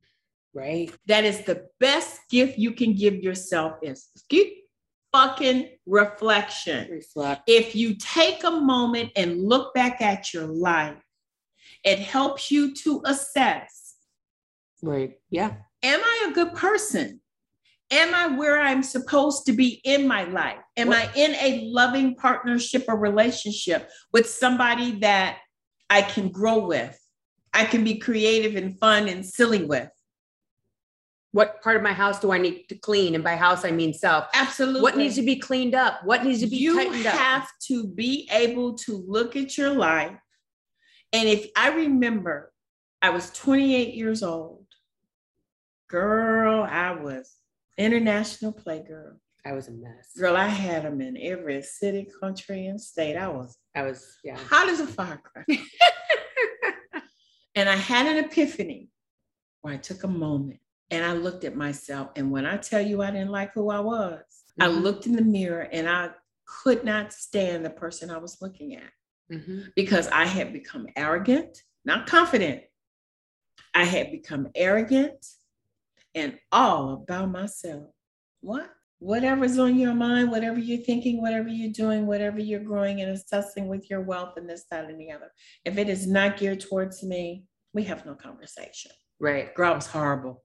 [0.56, 0.92] right.
[1.06, 4.61] That is the best gift you can give yourself is keep
[5.14, 6.90] fucking reflection.
[6.90, 7.44] Reflect.
[7.48, 10.98] If you take a moment and look back at your life,
[11.84, 13.96] it helps you to assess,
[14.84, 15.14] Right.
[15.30, 15.54] Yeah.
[15.84, 17.22] am I a good person?
[17.90, 20.60] Am I where I'm supposed to be in my life?
[20.78, 25.40] Am What- I in a loving partnership or relationship with somebody that
[25.90, 26.98] I can grow with?
[27.54, 29.90] I can be creative and fun and silly with.
[31.34, 33.16] What part of my house do I need to clean?
[33.16, 34.28] And by house, I mean self.
[34.34, 34.82] Absolutely.
[34.82, 36.02] What needs to be cleaned up?
[36.04, 37.14] What needs to be you tightened up?
[37.14, 40.18] You have to be able to look at your life.
[41.14, 42.52] And if I remember,
[43.02, 44.66] I was 28 years old.
[45.90, 47.34] Girl, I was
[47.78, 49.16] international playgirl.
[49.46, 50.12] I was a mess.
[50.18, 53.18] Girl, I had them in every city, country, and state.
[53.18, 54.38] I was I was, yeah.
[54.38, 55.46] hot as a firecracker.
[57.56, 58.90] and I had an epiphany
[59.62, 60.60] where I took a moment
[60.92, 62.10] and I looked at myself.
[62.16, 64.22] And when I tell you I didn't like who I was,
[64.60, 64.82] I Mhm.
[64.84, 66.12] looked in the mirror and I
[66.46, 68.92] could not stand the person I was looking at
[69.32, 69.74] Mhm.
[69.76, 72.64] because I had become arrogant, not confident.
[73.74, 75.26] I had become arrogant
[76.14, 77.94] and all about myself.
[78.42, 78.70] What?
[79.00, 83.68] Whatever's on your mind, whatever you're thinking, whatever you're doing, whatever you're growing and assessing
[83.68, 85.32] with your wealth and this, that, and the other.
[85.66, 88.92] If it is not geared towards me, we have no conversation.
[89.20, 89.56] Right.
[89.56, 90.44] Girl, it was horrible.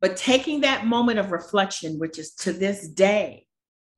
[0.00, 3.46] But taking that moment of reflection, which is to this day,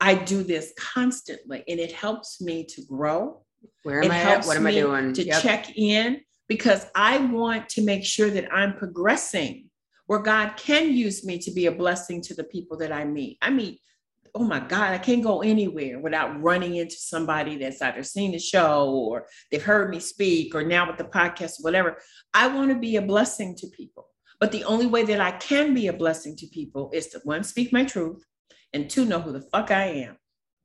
[0.00, 3.42] I do this constantly and it helps me to grow
[3.84, 4.22] Where am it I at?
[4.22, 5.12] helps What am I doing?
[5.14, 5.42] to Yep.
[5.42, 9.70] check in because I want to make sure that I'm progressing
[10.06, 13.38] where God can use me to be a blessing to the people that I meet.
[13.40, 13.78] I mean,
[14.34, 18.38] oh my God, I can't go anywhere without running into somebody that's either seen the
[18.38, 21.98] show or they've heard me speak or now with the podcast, whatever.
[22.34, 24.08] I want to be a blessing to people.
[24.42, 27.44] But the only way that I can be a blessing to people is to one,
[27.44, 28.24] speak my truth,
[28.72, 30.16] and two, know who the fuck I am.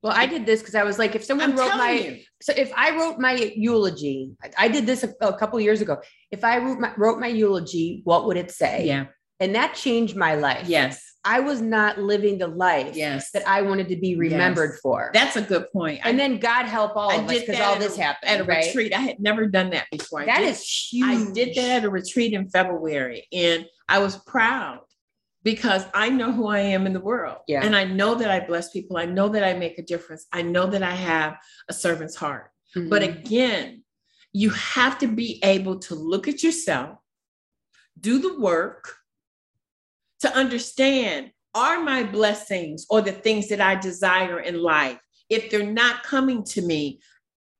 [0.01, 2.17] Well, I did this because I was like, if someone I'm wrote my, you.
[2.41, 5.97] so if I wrote my eulogy, I- I did this a, a couple years ago.
[6.31, 8.87] If I wrote my, wrote my eulogy, what would it say?
[8.87, 9.05] Yeah.
[9.39, 10.67] And that changed my life.
[10.67, 11.03] Yes.
[11.23, 13.31] I was not living the life Yes.
[13.31, 14.79] that I wanted to be remembered Yes.
[14.81, 15.11] for.
[15.13, 15.99] That's a good point.
[16.03, 18.29] I and then God help all I of us because all this a- happened.
[18.31, 18.65] at a right?
[18.65, 18.93] retreat.
[18.93, 20.21] I had never done that before.
[20.21, 21.29] I That did, is huge.
[21.29, 24.79] I did that at a retreat in February, and I was proud
[25.43, 27.37] because I know who I am in the world.
[27.47, 27.63] Yeah.
[27.63, 28.97] And I know that I bless people.
[28.97, 30.25] I know that I make a difference.
[30.31, 31.37] I know that I have
[31.69, 32.51] a servant's heart.
[32.75, 33.19] But Mhm.
[33.19, 33.83] again,
[34.33, 36.99] you have to be able to look at yourself,
[37.99, 38.95] do the work
[40.21, 44.99] to understand are my blessings or the things that I desire in life,
[45.29, 46.99] if they're not coming to me,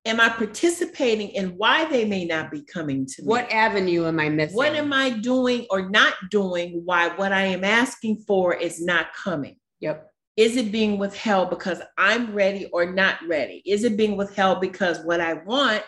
[0.05, 3.27] am I participating in why they may not be coming to me?
[3.27, 4.55] what avenue am I missing?
[4.55, 9.13] what am I doing or not doing why what I am asking for is not
[9.13, 9.57] coming?
[9.81, 10.09] Yep.
[10.37, 13.63] Is it being withheld because I'm ready or not ready?
[13.65, 15.83] Is it being withheld because what I want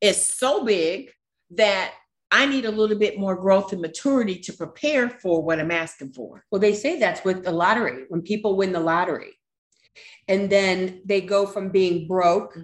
[0.00, 1.10] is so big
[1.50, 1.92] that
[2.32, 6.12] I need a little bit more growth and maturity to prepare for what I'm asking
[6.12, 6.44] for?
[6.50, 9.32] Well, they say that's with the lottery when people win the lottery.
[10.28, 12.56] And then they go from being broke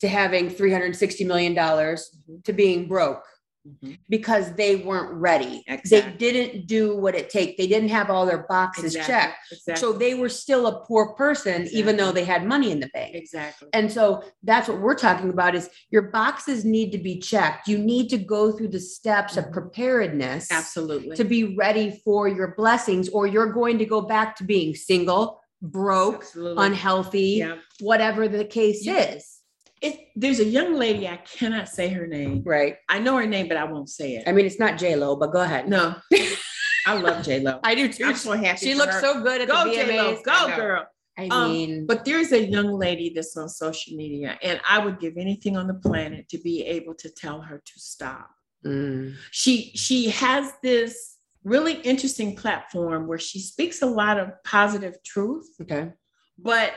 [0.00, 2.44] to having $360 million Mhm.
[2.44, 3.22] to being broke
[3.66, 3.96] Mhm.
[4.08, 5.62] because they weren't ready.
[5.68, 6.10] Exactly.
[6.12, 7.54] They didn't do what it takes.
[7.56, 9.14] They didn't have all their boxes Exactly.
[9.14, 9.38] checked.
[9.52, 9.80] Exactly.
[9.80, 13.14] So they were still a poor person, even though they had money in the bank.
[13.14, 13.68] exactly.
[13.72, 17.68] And so that's what we're talking about is your boxes need to be checked.
[17.68, 19.52] You need to go through the steps of Mhm.
[19.52, 21.14] preparedness Absolutely.
[21.16, 25.40] to be ready for your blessings, or you're going to go back to being single,
[25.60, 26.66] broke, Absolutely.
[26.66, 27.58] unhealthy, yeah.
[27.80, 29.14] whatever the case Yeah.
[29.14, 29.38] is.
[29.82, 32.42] It, there's a young lady, I cannot say her name.
[32.46, 32.76] Right.
[32.88, 34.24] I know her name, but I won't say it.
[34.28, 35.68] I mean, it's not J Lo, but go ahead.
[35.68, 35.96] No.
[36.86, 37.60] I love J Lo.
[37.64, 38.04] I do too.
[38.04, 38.66] I'm so happy.
[38.66, 39.00] she looks her.
[39.00, 40.86] so good at Go the J Lo, go girl.
[41.18, 44.98] I Um, mean, But there's a young lady that's on social media, and I would
[44.98, 48.30] give anything on the planet to be able to tell her to stop.
[48.64, 54.94] mm, She she has this really interesting platform where she speaks a lot of positive
[55.04, 55.90] truth, okay.
[56.38, 56.72] but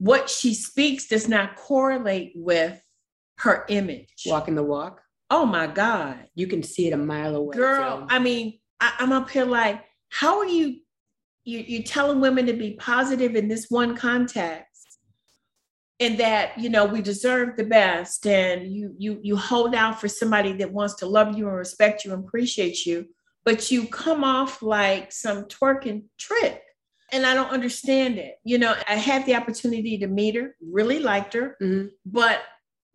[0.00, 2.82] what she speaks does not correlate with
[3.38, 4.22] her image.
[4.24, 5.02] Walking the walk.
[5.28, 6.26] Oh my God.
[6.34, 7.54] You can see it a mile away.
[7.54, 8.06] Girl, too.
[8.08, 10.78] I mean, I, I'm up here like, how are you,
[11.44, 14.98] you you telling women to be positive in this one context?
[16.00, 20.08] And that, you know, we deserve the best and you you you hold out for
[20.08, 23.06] somebody that wants to love you and respect you and appreciate you,
[23.44, 26.62] but you come off like some twerking trick.
[27.12, 28.36] And I don't understand it.
[28.44, 31.90] You know, I had the opportunity to meet her, really liked her, Mhm.
[32.06, 32.40] but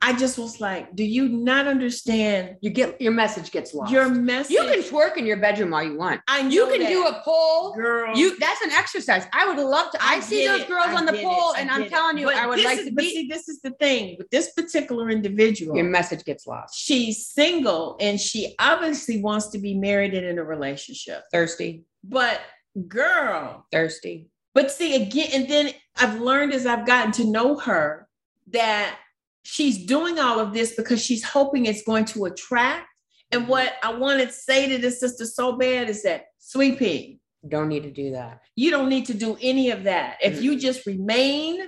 [0.01, 3.91] I just was like, do you not understand you get your message gets lost.
[3.91, 4.51] your message?
[4.51, 6.21] you can twerk in your bedroom all you want.
[6.27, 6.89] I You can that.
[6.89, 7.73] do a pole.
[7.73, 8.15] girl.
[8.15, 9.25] You that's an exercise.
[9.33, 9.97] I would love to.
[10.03, 11.89] I, see those girls I on the pole, and I'm it.
[11.89, 13.09] telling you, But I would like is- to but be.
[13.09, 15.75] See, this is the thing with this particular individual.
[15.75, 16.77] your message gets lost.
[16.77, 21.23] she's single and she obviously wants to be married and in a relationship.
[21.31, 22.41] Thirsty, But
[22.87, 24.29] girl, thirsty.
[24.53, 28.07] but see again, and then I've learned as I've gotten to know her
[28.51, 28.97] that
[29.43, 32.87] she's doing all of this because she's hoping it's going to attract.
[33.31, 33.51] And mm-hmm.
[33.51, 37.69] what I want to say to this sister so bad is that, sweet pea, Don't
[37.69, 38.41] need to do that.
[38.55, 40.17] You don't need to do any of that.
[40.21, 41.59] If you just remain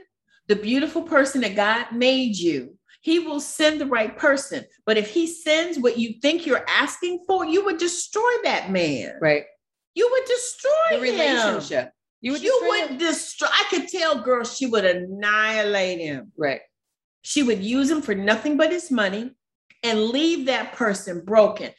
[0.48, 4.66] the beautiful person that God made you, He will send the right person.
[4.86, 9.16] But if He sends what you think you're asking for, you would destroy that man.
[9.22, 9.44] Right.
[9.98, 11.02] You would destroy The him.
[11.02, 11.92] relationship.
[12.22, 12.98] You would would, destroy him.
[13.00, 13.48] destroy.
[13.52, 16.32] I could tell, girl, she would annihilate him.
[16.38, 16.62] Right.
[17.24, 19.32] She would use him for nothing but his money
[19.82, 21.72] and leave that person broken.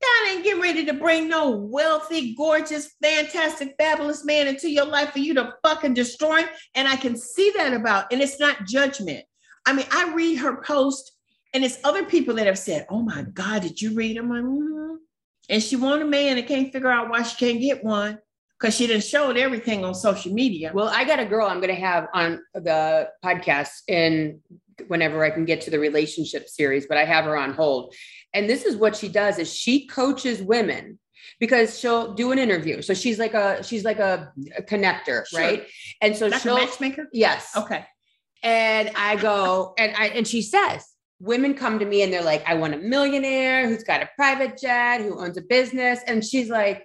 [0.00, 5.10] God ain't getting ready to bring no wealthy, gorgeous, fantastic, fabulous man into your life
[5.10, 6.48] for you to fucking destroy him.
[6.76, 9.24] And I can see that about, and it's not judgment.
[9.66, 11.10] I mean, I read her post,
[11.54, 14.42] and it's other people that have said, "Oh my God, did you read them?" Like,
[14.42, 14.83] "Mhm."
[15.48, 18.18] And she want a man and can't figure out why she can't get one
[18.58, 20.70] because she didn't show it everything on social media.
[20.74, 24.40] Well, I got a girl I'm going to have on the podcast in
[24.88, 27.94] whenever I can get to the relationship series, but I have her on hold.
[28.32, 30.98] And this is what she does is she coaches women
[31.40, 32.80] because she'll do an interview.
[32.82, 35.40] So she's like a she's like a, a connector, Sure.
[35.40, 35.66] right?
[36.00, 37.08] And so like a she'll matchmaker.
[37.12, 37.50] yes.
[37.56, 37.84] Okay.
[38.42, 40.84] And I go and I and she says,
[41.20, 44.58] women come to me and they're like, I want a millionaire who's got a private
[44.58, 46.00] jet, who owns a business.
[46.06, 46.84] And she's like,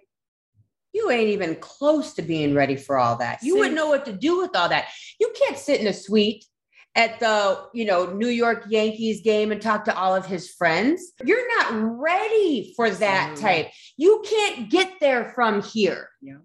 [0.94, 3.40] you ain't even close to being ready for all that.
[3.44, 4.88] You See- wouldn't know what to do with all that.
[5.20, 6.46] You can't sit in a suite
[6.96, 11.12] at the, you know, New York Yankees game and talk to all of his friends.
[11.24, 13.64] You're not ready for that Absolutely.
[13.64, 13.72] type.
[13.98, 16.10] You can't get there from here.
[16.22, 16.38] Yeah.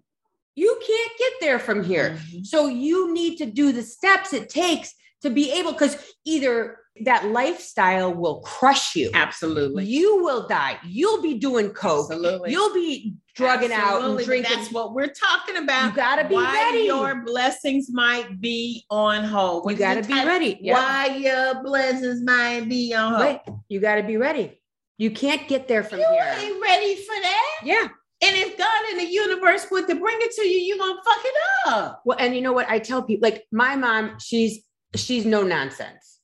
[0.55, 2.11] You can't get there from here.
[2.31, 2.45] Mhm.
[2.45, 7.25] So you need to do the steps it takes to be able, because either that
[7.27, 9.11] lifestyle will crush you.
[9.13, 9.85] Absolutely.
[9.85, 10.79] You will die.
[10.85, 12.11] You'll be doing coke.
[12.11, 12.51] Absolutely.
[12.51, 14.51] You'll be drugging out and drinking.
[14.55, 15.89] That's what we're talking about.
[15.89, 16.85] You gotta be why ready.
[16.85, 19.69] Your blessings might be on hold.
[19.69, 20.27] You got to be title?
[20.27, 20.57] ready.
[20.61, 20.73] Yeah.
[20.75, 23.21] Why your blessings might be on hold.
[23.21, 23.41] Right.
[23.67, 24.61] You got to be ready.
[24.97, 26.35] You can't get there from You here.
[26.39, 27.59] ain't ready for that.
[27.63, 27.87] Yeah.
[28.23, 31.19] And if God in the universe would to bring it to you, you're gonna fuck
[31.25, 31.33] it
[31.67, 32.01] up.
[32.05, 32.69] Well, and you know what?
[32.69, 34.63] I tell people like my mom, she's
[34.95, 36.14] she's no nonsense.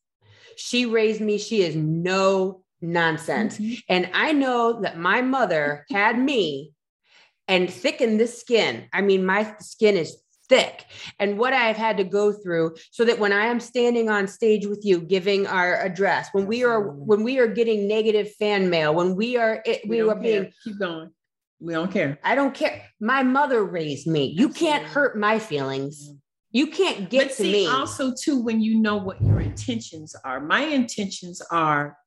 [0.61, 1.37] She raised me.
[1.37, 3.57] She is no nonsense.
[3.57, 3.73] Mm-hmm.
[3.89, 6.73] And I know that my mother had me
[7.47, 8.87] and thickened the skin.
[8.93, 10.17] I mean, my skin is
[10.49, 10.85] thick.
[11.19, 14.65] And what I've had to go through so that when I am standing on stage
[14.65, 18.93] with you giving our address, when we are when we are getting negative fan mail,
[18.93, 21.09] when we are it, we, don't are being keep going.
[21.59, 22.19] We don't care.
[22.23, 22.83] I don't care.
[22.99, 24.25] My mother raised me.
[24.25, 26.11] You can't hurt my feelings.
[26.51, 27.67] You can't get but to see, me.
[27.67, 31.97] also too, when you know what your intentions are, my intentions are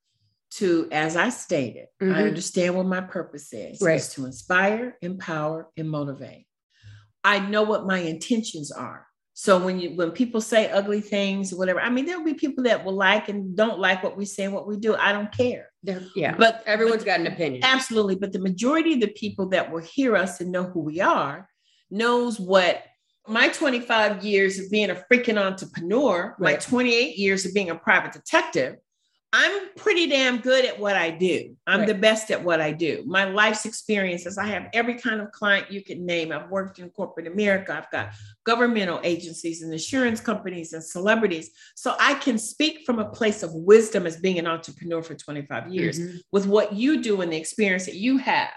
[0.51, 2.15] to, as I stated, Mhm.
[2.15, 3.81] I understand what my purpose is.
[3.81, 3.95] Right.
[3.97, 6.45] It's to inspire, empower, and motivate.
[7.23, 9.07] I know what my intentions are.
[9.33, 12.85] So when you when people say ugly things, whatever, I mean, there'll be people that
[12.85, 14.95] will like and don't like what we say and what we do.
[14.95, 15.69] I don't care.
[16.15, 17.61] Yeah, But everyone's but- got an opinion.
[17.63, 18.15] Absolutely.
[18.15, 21.49] But the majority of the people that will hear us and know who we are
[21.91, 22.81] knows what
[23.27, 28.11] my 25 years of being a freaking entrepreneur, my 28 years of being a private
[28.13, 28.75] detective,
[29.33, 31.57] I'm pretty damn good at what I do.
[31.67, 31.87] I'm Right.
[31.89, 33.03] the best at what I do.
[33.05, 36.31] My life's experiences, I have every kind of client you can name.
[36.31, 37.75] I've worked in corporate America.
[37.75, 38.13] I've got
[38.45, 41.51] governmental agencies and insurance companies and celebrities.
[41.75, 45.67] So I can speak from a place of wisdom as being an entrepreneur for 25
[45.67, 46.19] years Mhm.
[46.31, 48.51] with what you do and the experience that you have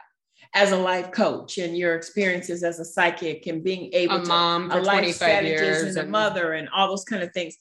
[0.55, 4.29] as a life coach and your experiences as a psychic and being able A to
[4.29, 5.97] mom a life 25 strategist years.
[5.97, 7.57] and a mother and all those kind of things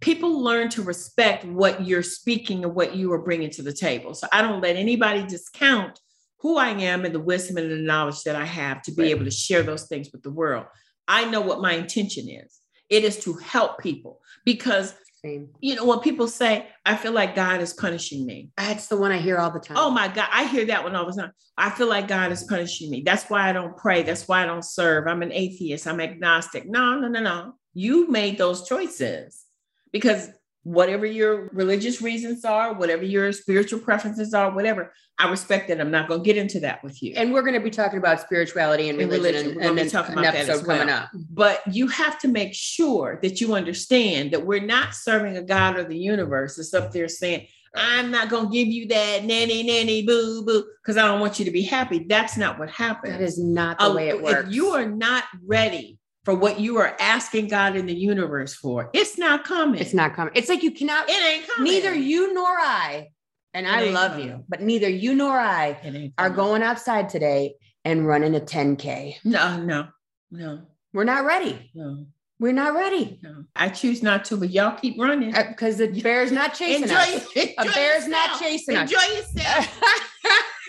[0.00, 4.14] people learn to respect what you're speaking and what you are bringing to the table
[4.14, 5.98] so i don't let anybody discount
[6.38, 9.10] who i am and the wisdom and the knowledge that i have to be Right.
[9.12, 10.66] able to share those things with the world
[11.06, 14.94] i know what my intention is it is to help people because
[15.24, 15.48] Same.
[15.60, 18.50] You know, when people say, I feel like God is punishing me.
[18.58, 19.78] That's the one I hear all the time.
[19.78, 21.32] Oh my God, I hear that one all the time.
[21.56, 23.02] I feel like God is punishing me.
[23.04, 24.02] That's why I don't pray.
[24.02, 25.06] That's why I don't serve.
[25.06, 25.86] I'm an atheist.
[25.86, 26.68] I'm agnostic.
[26.68, 27.54] No, no, no, no.
[27.72, 29.44] You made those choices
[29.92, 30.28] because
[30.64, 35.80] whatever your religious reasons are, whatever your spiritual preferences are, whatever, I respect that.
[35.80, 37.12] I'm not going to get into that with you.
[37.16, 39.50] And we're going to be talking about spirituality and And religion, religion.
[39.52, 40.78] and, We're gonna be and talking about that as well.
[40.78, 41.10] coming up.
[41.30, 45.76] but you have to make sure that you understand that we're not serving a God
[45.76, 47.46] or the universe that's up there saying,
[47.76, 51.38] I'm not going to give you that nanny, nanny, boo, boo, because I don't want
[51.40, 52.06] you to be happy.
[52.08, 53.14] That's not what happens.
[53.14, 54.48] That is not the Uh, way it works.
[54.48, 58.90] If you are not ready for what you are asking God in the universe for,
[58.92, 59.80] it's not coming.
[59.80, 60.32] it's not coming.
[60.34, 61.08] It's like you cannot.
[61.08, 61.72] It ain't coming.
[61.72, 63.08] Neither you nor I,
[63.52, 64.26] and I It ain't love coming.
[64.28, 69.16] you, but neither you nor I are going outside today and running a 10k.
[69.24, 69.88] No, no,
[70.30, 71.70] no, We're not ready.
[71.74, 72.06] no,
[72.40, 73.44] We're not ready no.
[73.54, 75.34] I choose not to, but y'all keep running.
[75.34, 77.26] Uh, because the bear's not chasing enjoy, us.
[77.36, 78.40] enjoy A bear's not yourself.
[78.40, 78.90] chasing us.
[78.90, 79.80] Enjoy yourself.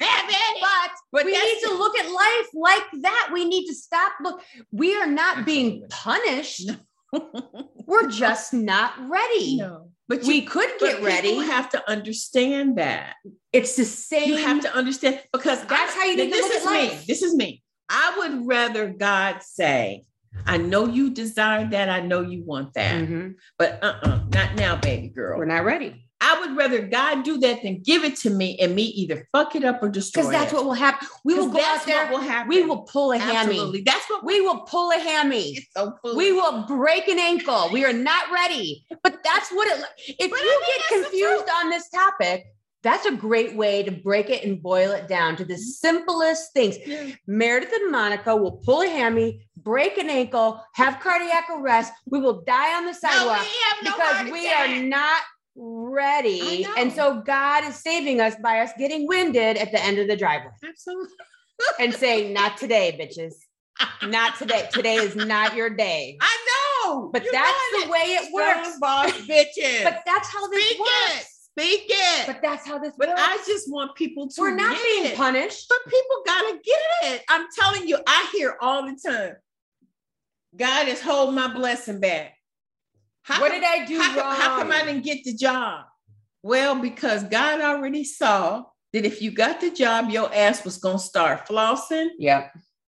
[0.02, 0.30] Have
[0.62, 3.30] but But we need to look at life like that.
[3.34, 4.14] We need to stop.
[4.22, 6.70] Look, we are not being punished.
[7.86, 9.58] We're just not ready.
[9.58, 11.30] no, but We could get ready.
[11.30, 13.14] people have to understand that.
[13.54, 14.28] it's the same.
[14.30, 17.00] You have to understand because That's I- how you need to this look is at
[17.00, 17.06] me.
[17.08, 17.64] This is me.
[17.90, 20.04] I would rather God say,
[20.46, 21.90] I know you desire that.
[21.90, 22.96] I know you want that.
[23.08, 23.36] Mhm.
[23.58, 25.38] But uh-uh, not now, baby girl.
[25.38, 28.74] We're not ready I would rather God do that than give it to me and
[28.74, 30.56] me either fuck it up or destroy because that's it.
[30.56, 31.08] what will happen.
[31.24, 32.04] We will go that's out there.
[32.06, 32.50] what will happen.
[32.50, 33.52] We will pull a hammy.
[33.52, 33.82] Absolutely.
[33.82, 35.50] That's what We will pull a hammy.
[35.58, 35.96] it's so.
[36.16, 37.70] We will break an ankle.
[37.72, 38.88] We are not ready.
[39.04, 39.86] But that's what it.
[40.20, 42.48] If But I you mean, get confused on this topic,
[42.82, 45.62] that's a great way to break it and boil it down to the mm-hmm.
[45.62, 46.78] simplest things.
[46.86, 47.12] Yeah.
[47.28, 51.94] Meredith and Monica will pull a hammy, break an ankle, have cardiac arrest.
[52.08, 55.22] We will die on the No, sidewalk we have no because we are not
[55.56, 56.66] ready.
[56.78, 60.16] And so God is saving us by us getting winded at the end of the
[60.18, 61.10] driveway Absolutely.
[61.80, 63.34] and saying, Not today, bitches.
[64.08, 64.70] Not today.
[64.72, 66.18] Today is not your day.
[66.22, 66.38] I
[66.86, 67.10] know.
[67.12, 68.78] But that's the way it works.
[68.80, 69.84] Boss bitches.
[69.84, 71.20] But that's how this Speak works.
[71.20, 71.26] it.
[71.28, 72.28] Speak it.
[72.28, 73.22] But that's how this But works.
[73.22, 75.16] I just want people to We're not being it.
[75.18, 75.68] punished.
[75.68, 76.80] But people gotta get
[77.14, 77.24] it.
[77.30, 79.34] I'm telling you, I hear all the time.
[80.56, 82.34] God is holding my blessing back.
[83.26, 84.36] How What come- did I do how, come- wrong?
[84.36, 85.86] how come I didn't get the job?
[86.44, 91.00] Well, because God already saw that if you got the job, your ass was gonna
[91.00, 92.52] start flossing, Yep.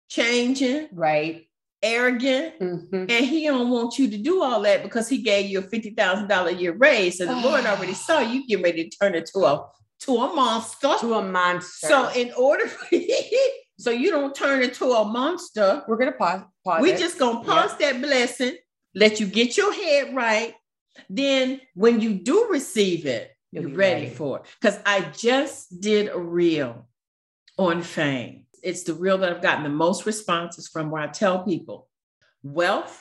[0.09, 1.47] changing, Right.
[1.83, 3.11] arrogant, Mhm.
[3.11, 5.91] and He don't want you to do all that because He gave you a fifty
[5.91, 7.19] thousand dollar a year raise.
[7.19, 9.65] So the Lord already saw you get ready to turn into a
[10.01, 10.95] to a monster.
[10.99, 11.87] To a monster.
[11.87, 12.87] So in order for
[13.79, 16.41] so you don't turn into a monster, we're gonna pause.
[16.65, 16.97] pause we it.
[16.99, 18.55] just gonna pause that blessing,
[18.95, 20.53] let you get your head right.
[21.09, 24.15] Then when you do receive it, You'll you're ready, ready.
[24.15, 24.45] for it.
[24.61, 26.87] Because I just did a reel
[27.57, 28.45] on fame.
[28.63, 31.89] It's the reel that I've gotten the most responses from where I tell people
[32.43, 32.99] wealth,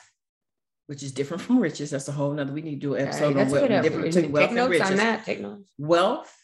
[0.87, 1.89] which is different from riches.
[1.91, 2.51] That's a whole nother.
[2.53, 4.89] We need to do an episode on wealth, different between Take wealth and notes riches
[4.91, 5.25] on that.
[5.25, 5.71] Take notes.
[5.77, 6.35] wealth,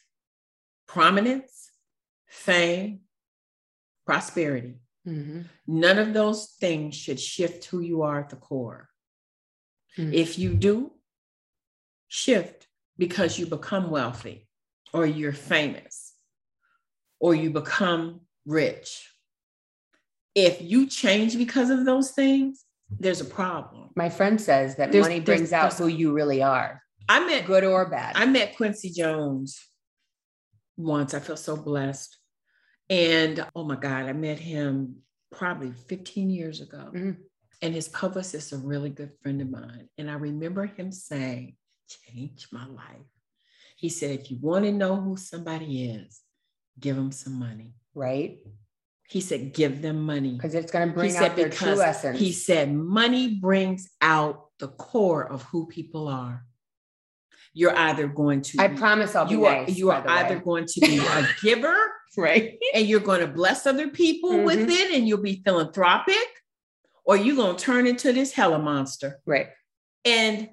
[0.87, 1.71] prominence,
[2.27, 3.01] fame,
[4.05, 4.75] prosperity.
[5.07, 5.45] Mhm.
[5.67, 8.89] None of those things should shift who you are at the core.
[9.97, 10.13] Mm.
[10.13, 10.91] If you do,
[12.07, 14.47] shift because you become wealthy
[14.93, 16.13] or you're famous
[17.19, 19.05] or you become rich.
[20.35, 23.89] If you change because of those things, there's a problem.
[23.95, 27.63] My friend says that There's- money brings out who you really are, I met good
[27.63, 28.15] or bad.
[28.15, 29.59] I met Quincy Jones
[30.77, 31.13] once.
[31.13, 32.17] I feel so blessed.
[32.89, 34.97] And oh my God, I met him
[35.31, 36.91] probably 15 years ago.
[36.93, 37.17] Mhm.
[37.61, 39.89] And his publicist is a really good friend of mine.
[39.97, 41.55] And I remember him saying,
[42.07, 43.05] change my life.
[43.75, 46.21] He said, if you want to know who somebody is,
[46.79, 47.73] give them some money.
[47.93, 48.37] right?
[49.09, 50.33] He said, give them money.
[50.33, 52.19] Because it's going to He bring said, out their true essence.
[52.19, 56.45] he said, money brings out the core of who people are.
[57.53, 60.41] You're either going to I promise I'll be you are you are either way.
[60.45, 61.75] going to be a giver
[62.15, 62.53] right.
[62.75, 64.69] and you're going to bless other people with Mhm.
[64.69, 66.15] it and you'll be philanthropic
[67.09, 69.47] or you're going to turn into this hella monster Right.
[70.05, 70.49] and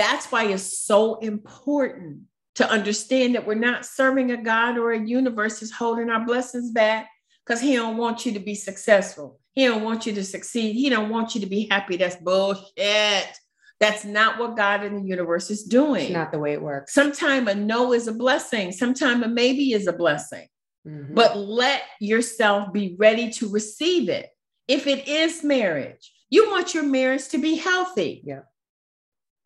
[0.00, 2.22] that's why it's so important
[2.56, 6.70] to understand that we're not serving a god or a universe is holding our blessings
[6.70, 7.08] back
[7.44, 10.88] because he don't want you to be successful he don't want you to succeed he
[10.90, 13.28] don't want you to be happy that's bullshit
[13.80, 16.94] that's not what god in the universe is doing It's not the way it works.
[16.94, 18.70] Sometimes a no is a blessing.
[18.72, 20.46] Sometimes a maybe is a blessing.
[20.86, 21.14] Mhm.
[21.14, 24.28] But let yourself be ready to receive it.
[24.68, 28.22] If it is marriage, you want your marriage to be healthy.
[28.24, 28.40] Yeah.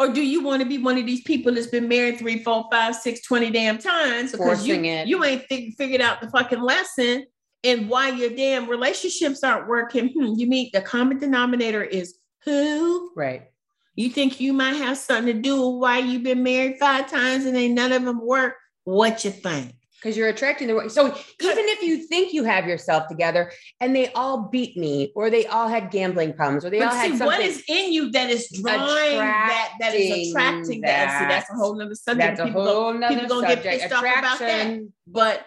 [0.00, 2.68] Or do you want to be one of these people that's been married three, four,
[2.70, 5.08] five, six, 20 damn times because you, it.
[5.08, 7.26] you ain't fig- figured out the fucking lesson
[7.64, 10.08] and why your damn relationships aren't working?
[10.08, 13.10] Hmm, you mean the common denominator is who?
[13.16, 13.48] Right.
[13.96, 17.46] You think you might have something to do with why you've been married five times
[17.46, 18.54] and ain't none of them work?
[18.84, 19.74] What you think?
[20.00, 20.90] Because you're attracting the right.
[20.92, 25.28] So even if you think you have yourself together and they all beat me or
[25.28, 27.26] they all had gambling problems or they But all had see, something.
[27.26, 31.18] what is in you that is drawing that, that is attracting that?
[31.18, 32.36] See, that's a whole nother subject.
[32.36, 33.82] that's a People go- whole nother people gonna get subject.
[33.82, 34.60] pissed off about that.
[34.60, 34.92] Attraction.
[35.08, 35.44] But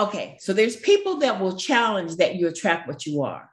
[0.00, 3.48] okay, so there's people that will challenge that you attract what you are.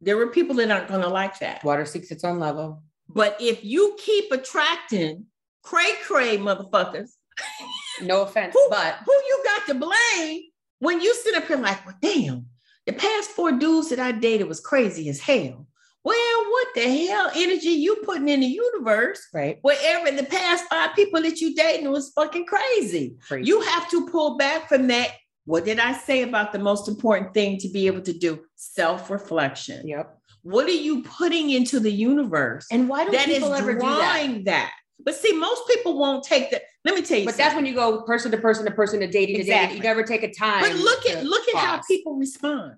[0.00, 1.64] There are people that aren't going to like that.
[1.64, 2.84] Water seeks its own level.
[3.08, 5.26] But if you keep attracting
[5.64, 7.08] cray cray motherfuckers,
[8.02, 10.42] No offense, who, but who you got to blame
[10.80, 12.46] when you sit up here like, well, damn,
[12.86, 15.66] the past four dudes that I dated was crazy as hell.
[16.04, 19.20] Well, what the hell energy you putting in the universe?
[19.34, 19.58] right.
[19.62, 23.16] Wherever the past five people that you dating was fucking crazy.
[23.26, 23.46] Crazy.
[23.46, 25.12] You have to pull back from that.
[25.44, 28.40] What did I say about the most important thing to be able to do?
[28.54, 29.86] Self reflection.
[29.86, 30.18] Yep.
[30.42, 33.80] What are you putting into the universe And why don't that is people ever do
[33.80, 34.22] that?
[34.22, 34.72] drawing that?
[35.04, 36.62] But see, most people won't take that.
[36.84, 39.06] Let me tell you But that's when you go person to person to person to
[39.06, 39.54] dating to dating.
[39.54, 39.76] Exactly.
[39.78, 40.60] You never take a time.
[40.60, 42.74] But look at look at how people respond.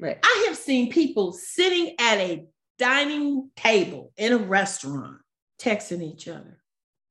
[0.00, 0.18] Right.
[0.22, 2.46] I have seen people sitting at a
[2.78, 5.18] dining table in a restaurant
[5.60, 6.58] texting each other.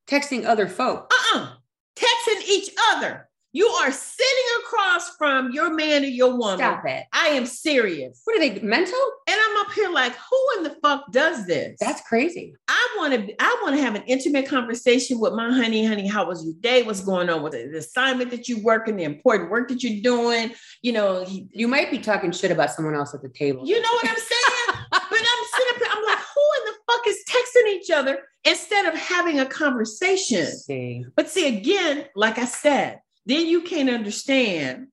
[0.07, 1.11] Texting other folk.
[1.11, 1.49] Uh-uh.
[1.95, 3.26] Texting each other.
[3.57, 6.59] You are sitting across from your man or your woman.
[6.59, 7.05] Stop it.
[7.11, 8.21] I am serious.
[8.23, 8.99] What are they mental?
[9.27, 11.75] And I'm up here like, who in the fuck does this?
[11.79, 12.53] That's crazy.
[12.67, 16.05] I want to I want to have an intimate conversation with my honey, honey.
[16.05, 16.83] How was your day?
[16.83, 20.03] What's going on with the, the assignment that you working, the important work that you're
[20.03, 20.53] doing?
[20.83, 23.65] You know, You might be talking shit about someone else at the table.
[23.65, 24.81] you know what I'm saying?
[24.91, 28.19] but I'm sitting up here, I'm like, who in the fuck is texting each other
[28.45, 30.45] instead of having a conversation?
[30.45, 31.05] see.
[31.15, 34.87] But see, again, like I said, then you can't understand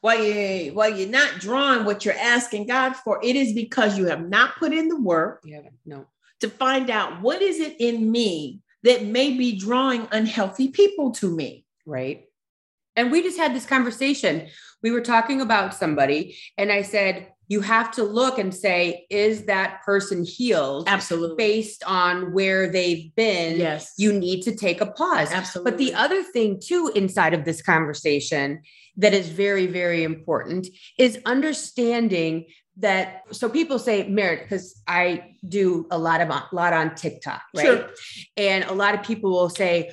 [0.00, 3.20] why you why you're not drawing what you're asking God for.
[3.22, 6.06] It is because you have not put in the work Yeah, no.
[6.40, 11.34] to find out what is it in me that may be drawing unhealthy people to
[11.34, 11.64] me.
[11.86, 12.24] Right.
[12.96, 14.48] And we just had this conversation.
[14.82, 19.44] We were talking about somebody, and I said, you have to look and say, is
[19.44, 21.36] that person healed Absolutely.
[21.36, 23.58] based on where they've been?
[23.58, 23.92] Yes.
[23.98, 25.30] You need to take a pause.
[25.30, 25.70] Absolutely.
[25.70, 28.62] But the other thing, too, inside of this conversation
[28.96, 30.68] that is very, very important
[30.98, 32.46] is understanding
[32.78, 33.22] that.
[33.30, 37.64] So people say, Merit, because I do a lot of a lot on TikTok, right?
[37.64, 37.90] Sure.
[38.36, 39.92] And a lot of people will say,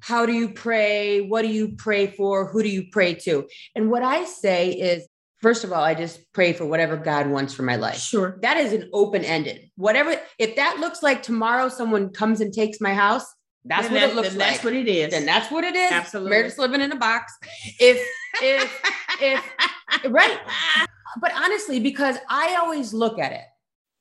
[0.00, 1.20] How do you pray?
[1.20, 2.46] What do you pray for?
[2.46, 3.48] Who do you pray to?
[3.74, 5.08] And what I say is,
[5.42, 8.38] first of all, I just pray for whatever God wants for my life Sure.
[8.42, 9.70] that is an open ended.
[9.76, 13.26] Whatever, if that looks like tomorrow someone comes and takes my house,
[13.64, 14.48] that's Then what that- it looks then like.
[14.52, 15.10] That's what it is.
[15.10, 15.92] then that's what it is.
[15.92, 16.30] Absolutely.
[16.30, 17.32] Meredith's living in a box.
[17.78, 18.04] If,
[18.42, 18.82] if,
[19.20, 19.44] if,
[20.10, 20.38] right.
[21.20, 23.44] But honestly, because I always look at it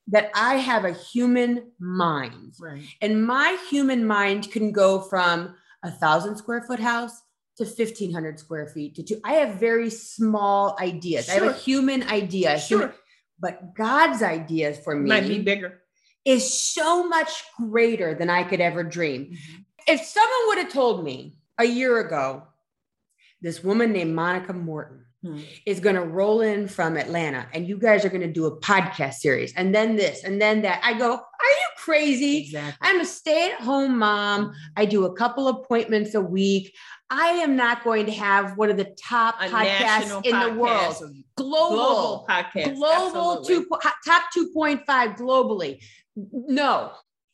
[0.07, 2.83] that I have a human mind right.
[3.01, 7.21] and my human mind can go from a thousand square foot house
[7.57, 9.19] to 1500 square feet to two.
[9.23, 11.29] I have very small ideas.
[11.29, 12.57] I have a human idea.
[12.57, 12.95] human- Sure.
[13.39, 15.81] but God's ideas for me Might be bigger.
[16.25, 19.25] is so much greater than I could ever dream.
[19.25, 19.61] Mm-hmm.
[19.87, 22.43] If someone would have told me a year ago,
[23.41, 25.37] this woman named Monica Morton Hmm.
[25.67, 28.59] is going to roll in from Atlanta and you guys are going to do a
[28.59, 32.37] podcast series and then this and then that, I go, Are you crazy?
[32.39, 32.73] Exactly.
[32.81, 34.51] I'm a stay at home mom.
[34.75, 36.73] I do a couple appointments a week.
[37.11, 40.95] I am not going to have one of the top A podcasts in the world,
[41.35, 42.75] global, global podcast.
[42.75, 43.65] global Absolutely.
[43.65, 43.67] two,
[44.05, 45.83] top 2.5 globally.
[46.15, 46.93] No,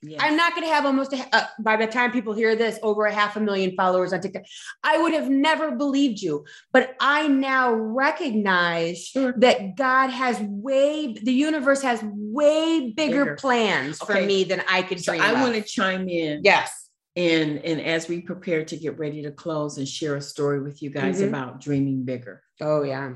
[0.10, 0.22] Yes.
[0.24, 3.06] I'm not going to have almost a, uh, by the time people hear this over
[3.06, 4.44] a half a million followers on TikTok.
[4.84, 9.34] I would have never believed you, but I now recognize Sure.
[9.38, 13.36] that God has way, the universe has way bigger, Bigger.
[13.36, 15.22] plans for me than I could So dream.
[15.22, 16.42] I want to chime in.
[16.44, 20.62] yes, And, and as we prepare to get ready to close and share a story
[20.62, 21.30] with you guys Mhm.
[21.30, 22.44] about dreaming bigger.
[22.62, 23.14] oh yeah,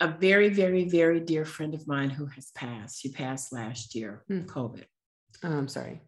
[0.00, 3.00] A very, very, very dear friend of mine who has passed.
[3.00, 4.40] She passed last year, Hmm.
[4.46, 4.84] COVID.
[5.44, 6.00] Oh, I'm sorry.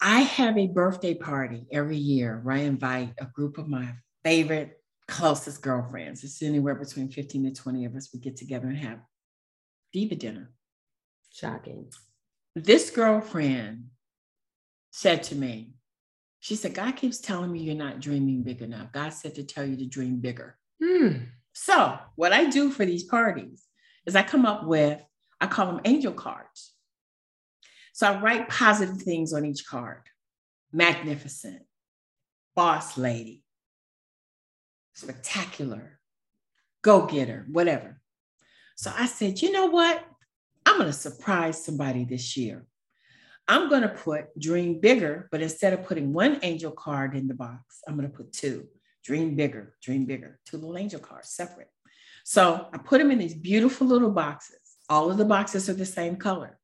[0.00, 3.88] I have a birthday party every year where I invite a group of my
[4.24, 6.22] favorite, closest girlfriends.
[6.22, 8.10] It's anywhere between 15 to 20 of us.
[8.12, 9.00] We get together and have
[9.92, 10.52] diva dinner.
[11.32, 11.90] Shocking.
[12.54, 13.86] This girlfriend
[14.90, 15.72] said to me,
[16.40, 18.92] she said, God keeps telling me you're not dreaming big enough.
[18.92, 20.56] God said to tell you to dream bigger.
[20.82, 21.24] Hmm.
[21.52, 23.64] So, what I do for these parties
[24.06, 25.02] is I come up with,
[25.40, 26.72] I call them angel cards.
[27.98, 30.02] So I write positive things on each card
[30.72, 31.62] magnificent,
[32.54, 33.42] boss lady,
[34.94, 35.98] spectacular,
[36.82, 38.00] go getter, whatever.
[38.76, 40.04] So I said, you know what?
[40.64, 42.64] I'm going to surprise somebody this year.
[43.48, 47.34] I'm going to put dream bigger, but instead of putting one angel card in the
[47.34, 48.68] box, I'm going to put two
[49.04, 51.72] dream bigger, dream bigger, two little angel cards separate.
[52.22, 54.60] So I put them in these beautiful little boxes.
[54.88, 56.57] All of the boxes are the same color.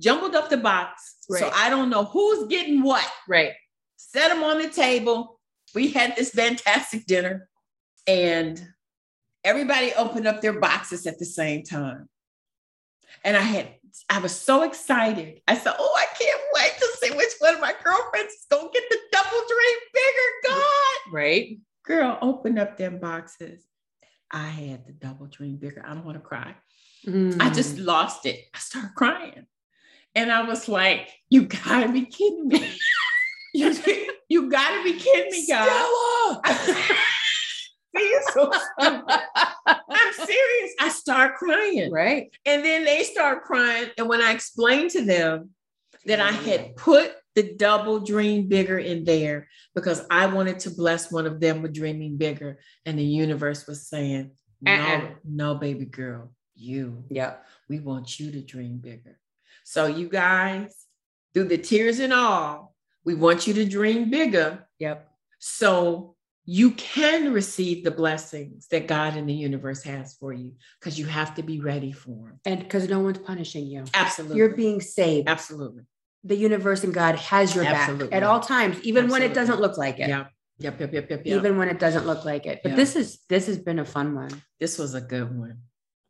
[0.00, 1.16] Jumbled up the box.
[1.28, 1.40] Right.
[1.40, 3.06] So I don't know who's getting what.
[3.28, 3.52] Right.
[3.96, 5.38] Set them on the table.
[5.74, 7.48] We had this fantastic dinner
[8.06, 8.60] and
[9.44, 12.08] everybody opened up their boxes at the same time.
[13.24, 13.68] And I had,
[14.08, 15.42] I was so excited.
[15.46, 18.66] I said, Oh, I can't wait to see which one of my girlfriends is going
[18.66, 20.54] to get the double dream bigger.
[20.56, 21.12] God.
[21.12, 21.58] Right.
[21.84, 23.64] Girl, open up them boxes.
[24.30, 25.84] I had the double dream bigger.
[25.86, 26.54] I don't want to cry.
[27.06, 27.40] Mm.
[27.40, 28.44] I just lost it.
[28.54, 29.46] I started crying.
[30.14, 32.72] And I was like, you gotta be kidding me.
[33.54, 33.74] you,
[34.28, 35.46] you gotta be kidding me.
[37.96, 40.74] See, so I'm serious.
[40.80, 41.90] I start crying.
[41.90, 42.30] Right.
[42.46, 43.88] And then they start crying.
[43.98, 45.50] And when I explained to them
[46.06, 46.76] that I had mm.
[46.76, 51.62] put the double dream bigger in there because I wanted to bless one of them
[51.62, 52.58] with dreaming bigger.
[52.86, 55.08] And the universe was saying, no, uh-uh.
[55.24, 57.04] no, baby girl, you.
[57.08, 57.34] Yeah.
[57.68, 59.19] We want you to dream bigger.
[59.64, 60.74] So, you guys,
[61.34, 62.74] through the tears and all,
[63.04, 64.66] we want you to dream bigger.
[64.78, 65.08] Yep.
[65.38, 70.98] So you can receive the blessings that God and the universe has for you because
[70.98, 72.40] you have to be ready for them.
[72.44, 73.84] And because no one's punishing you.
[73.94, 74.36] Absolutely.
[74.36, 75.28] You're being saved.
[75.28, 75.84] Absolutely
[76.24, 78.08] the universe and God has your Absolutely.
[78.08, 79.12] back at all times, even Absolutely.
[79.26, 80.08] when it doesn't look like it.
[80.08, 80.26] Yeah.
[80.58, 81.36] Yep, yep, yep, yep, yep.
[81.38, 82.60] Even when it doesn't look like it.
[82.62, 82.76] But yep.
[82.76, 84.42] this is this has been a fun one.
[84.58, 85.60] This was a good one.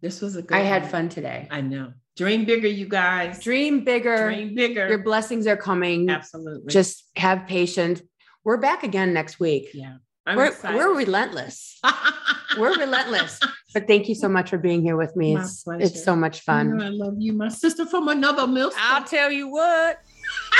[0.00, 0.68] This was a good I one.
[0.68, 1.46] had fun today.
[1.50, 1.92] I know.
[2.16, 3.42] Dream bigger, you guys.
[3.42, 4.26] Dream bigger.
[4.26, 4.88] Dream bigger.
[4.88, 6.10] Your blessings are coming.
[6.10, 6.70] Absolutely.
[6.70, 8.02] Just have patience.
[8.44, 9.68] We're back again next week.
[9.72, 9.96] Yeah.
[10.26, 10.76] I'm we're, excited.
[10.76, 11.80] we're relentless.
[12.58, 13.40] we're relentless.
[13.72, 15.36] But thank you so much for being here with me.
[15.36, 16.80] It's, it's so much fun.
[16.80, 18.70] I love you, my sister from another mill.
[18.76, 20.00] I'll tell you what.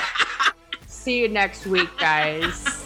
[0.86, 2.84] See you next week, guys.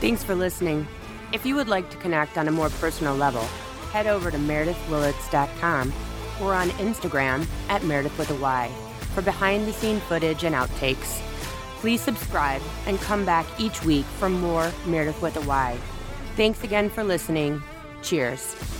[0.00, 0.86] Thanks for listening.
[1.32, 3.42] If you would like to connect on a more personal level,
[3.92, 5.92] head over to meredithwillits.com
[6.40, 8.70] or on Instagram at Meredith with a Y
[9.14, 11.20] for behind the scene footage and outtakes.
[11.80, 15.78] Please subscribe and come back each week for more Meredith with a Y.
[16.36, 17.62] Thanks again for listening.
[18.02, 18.79] Cheers.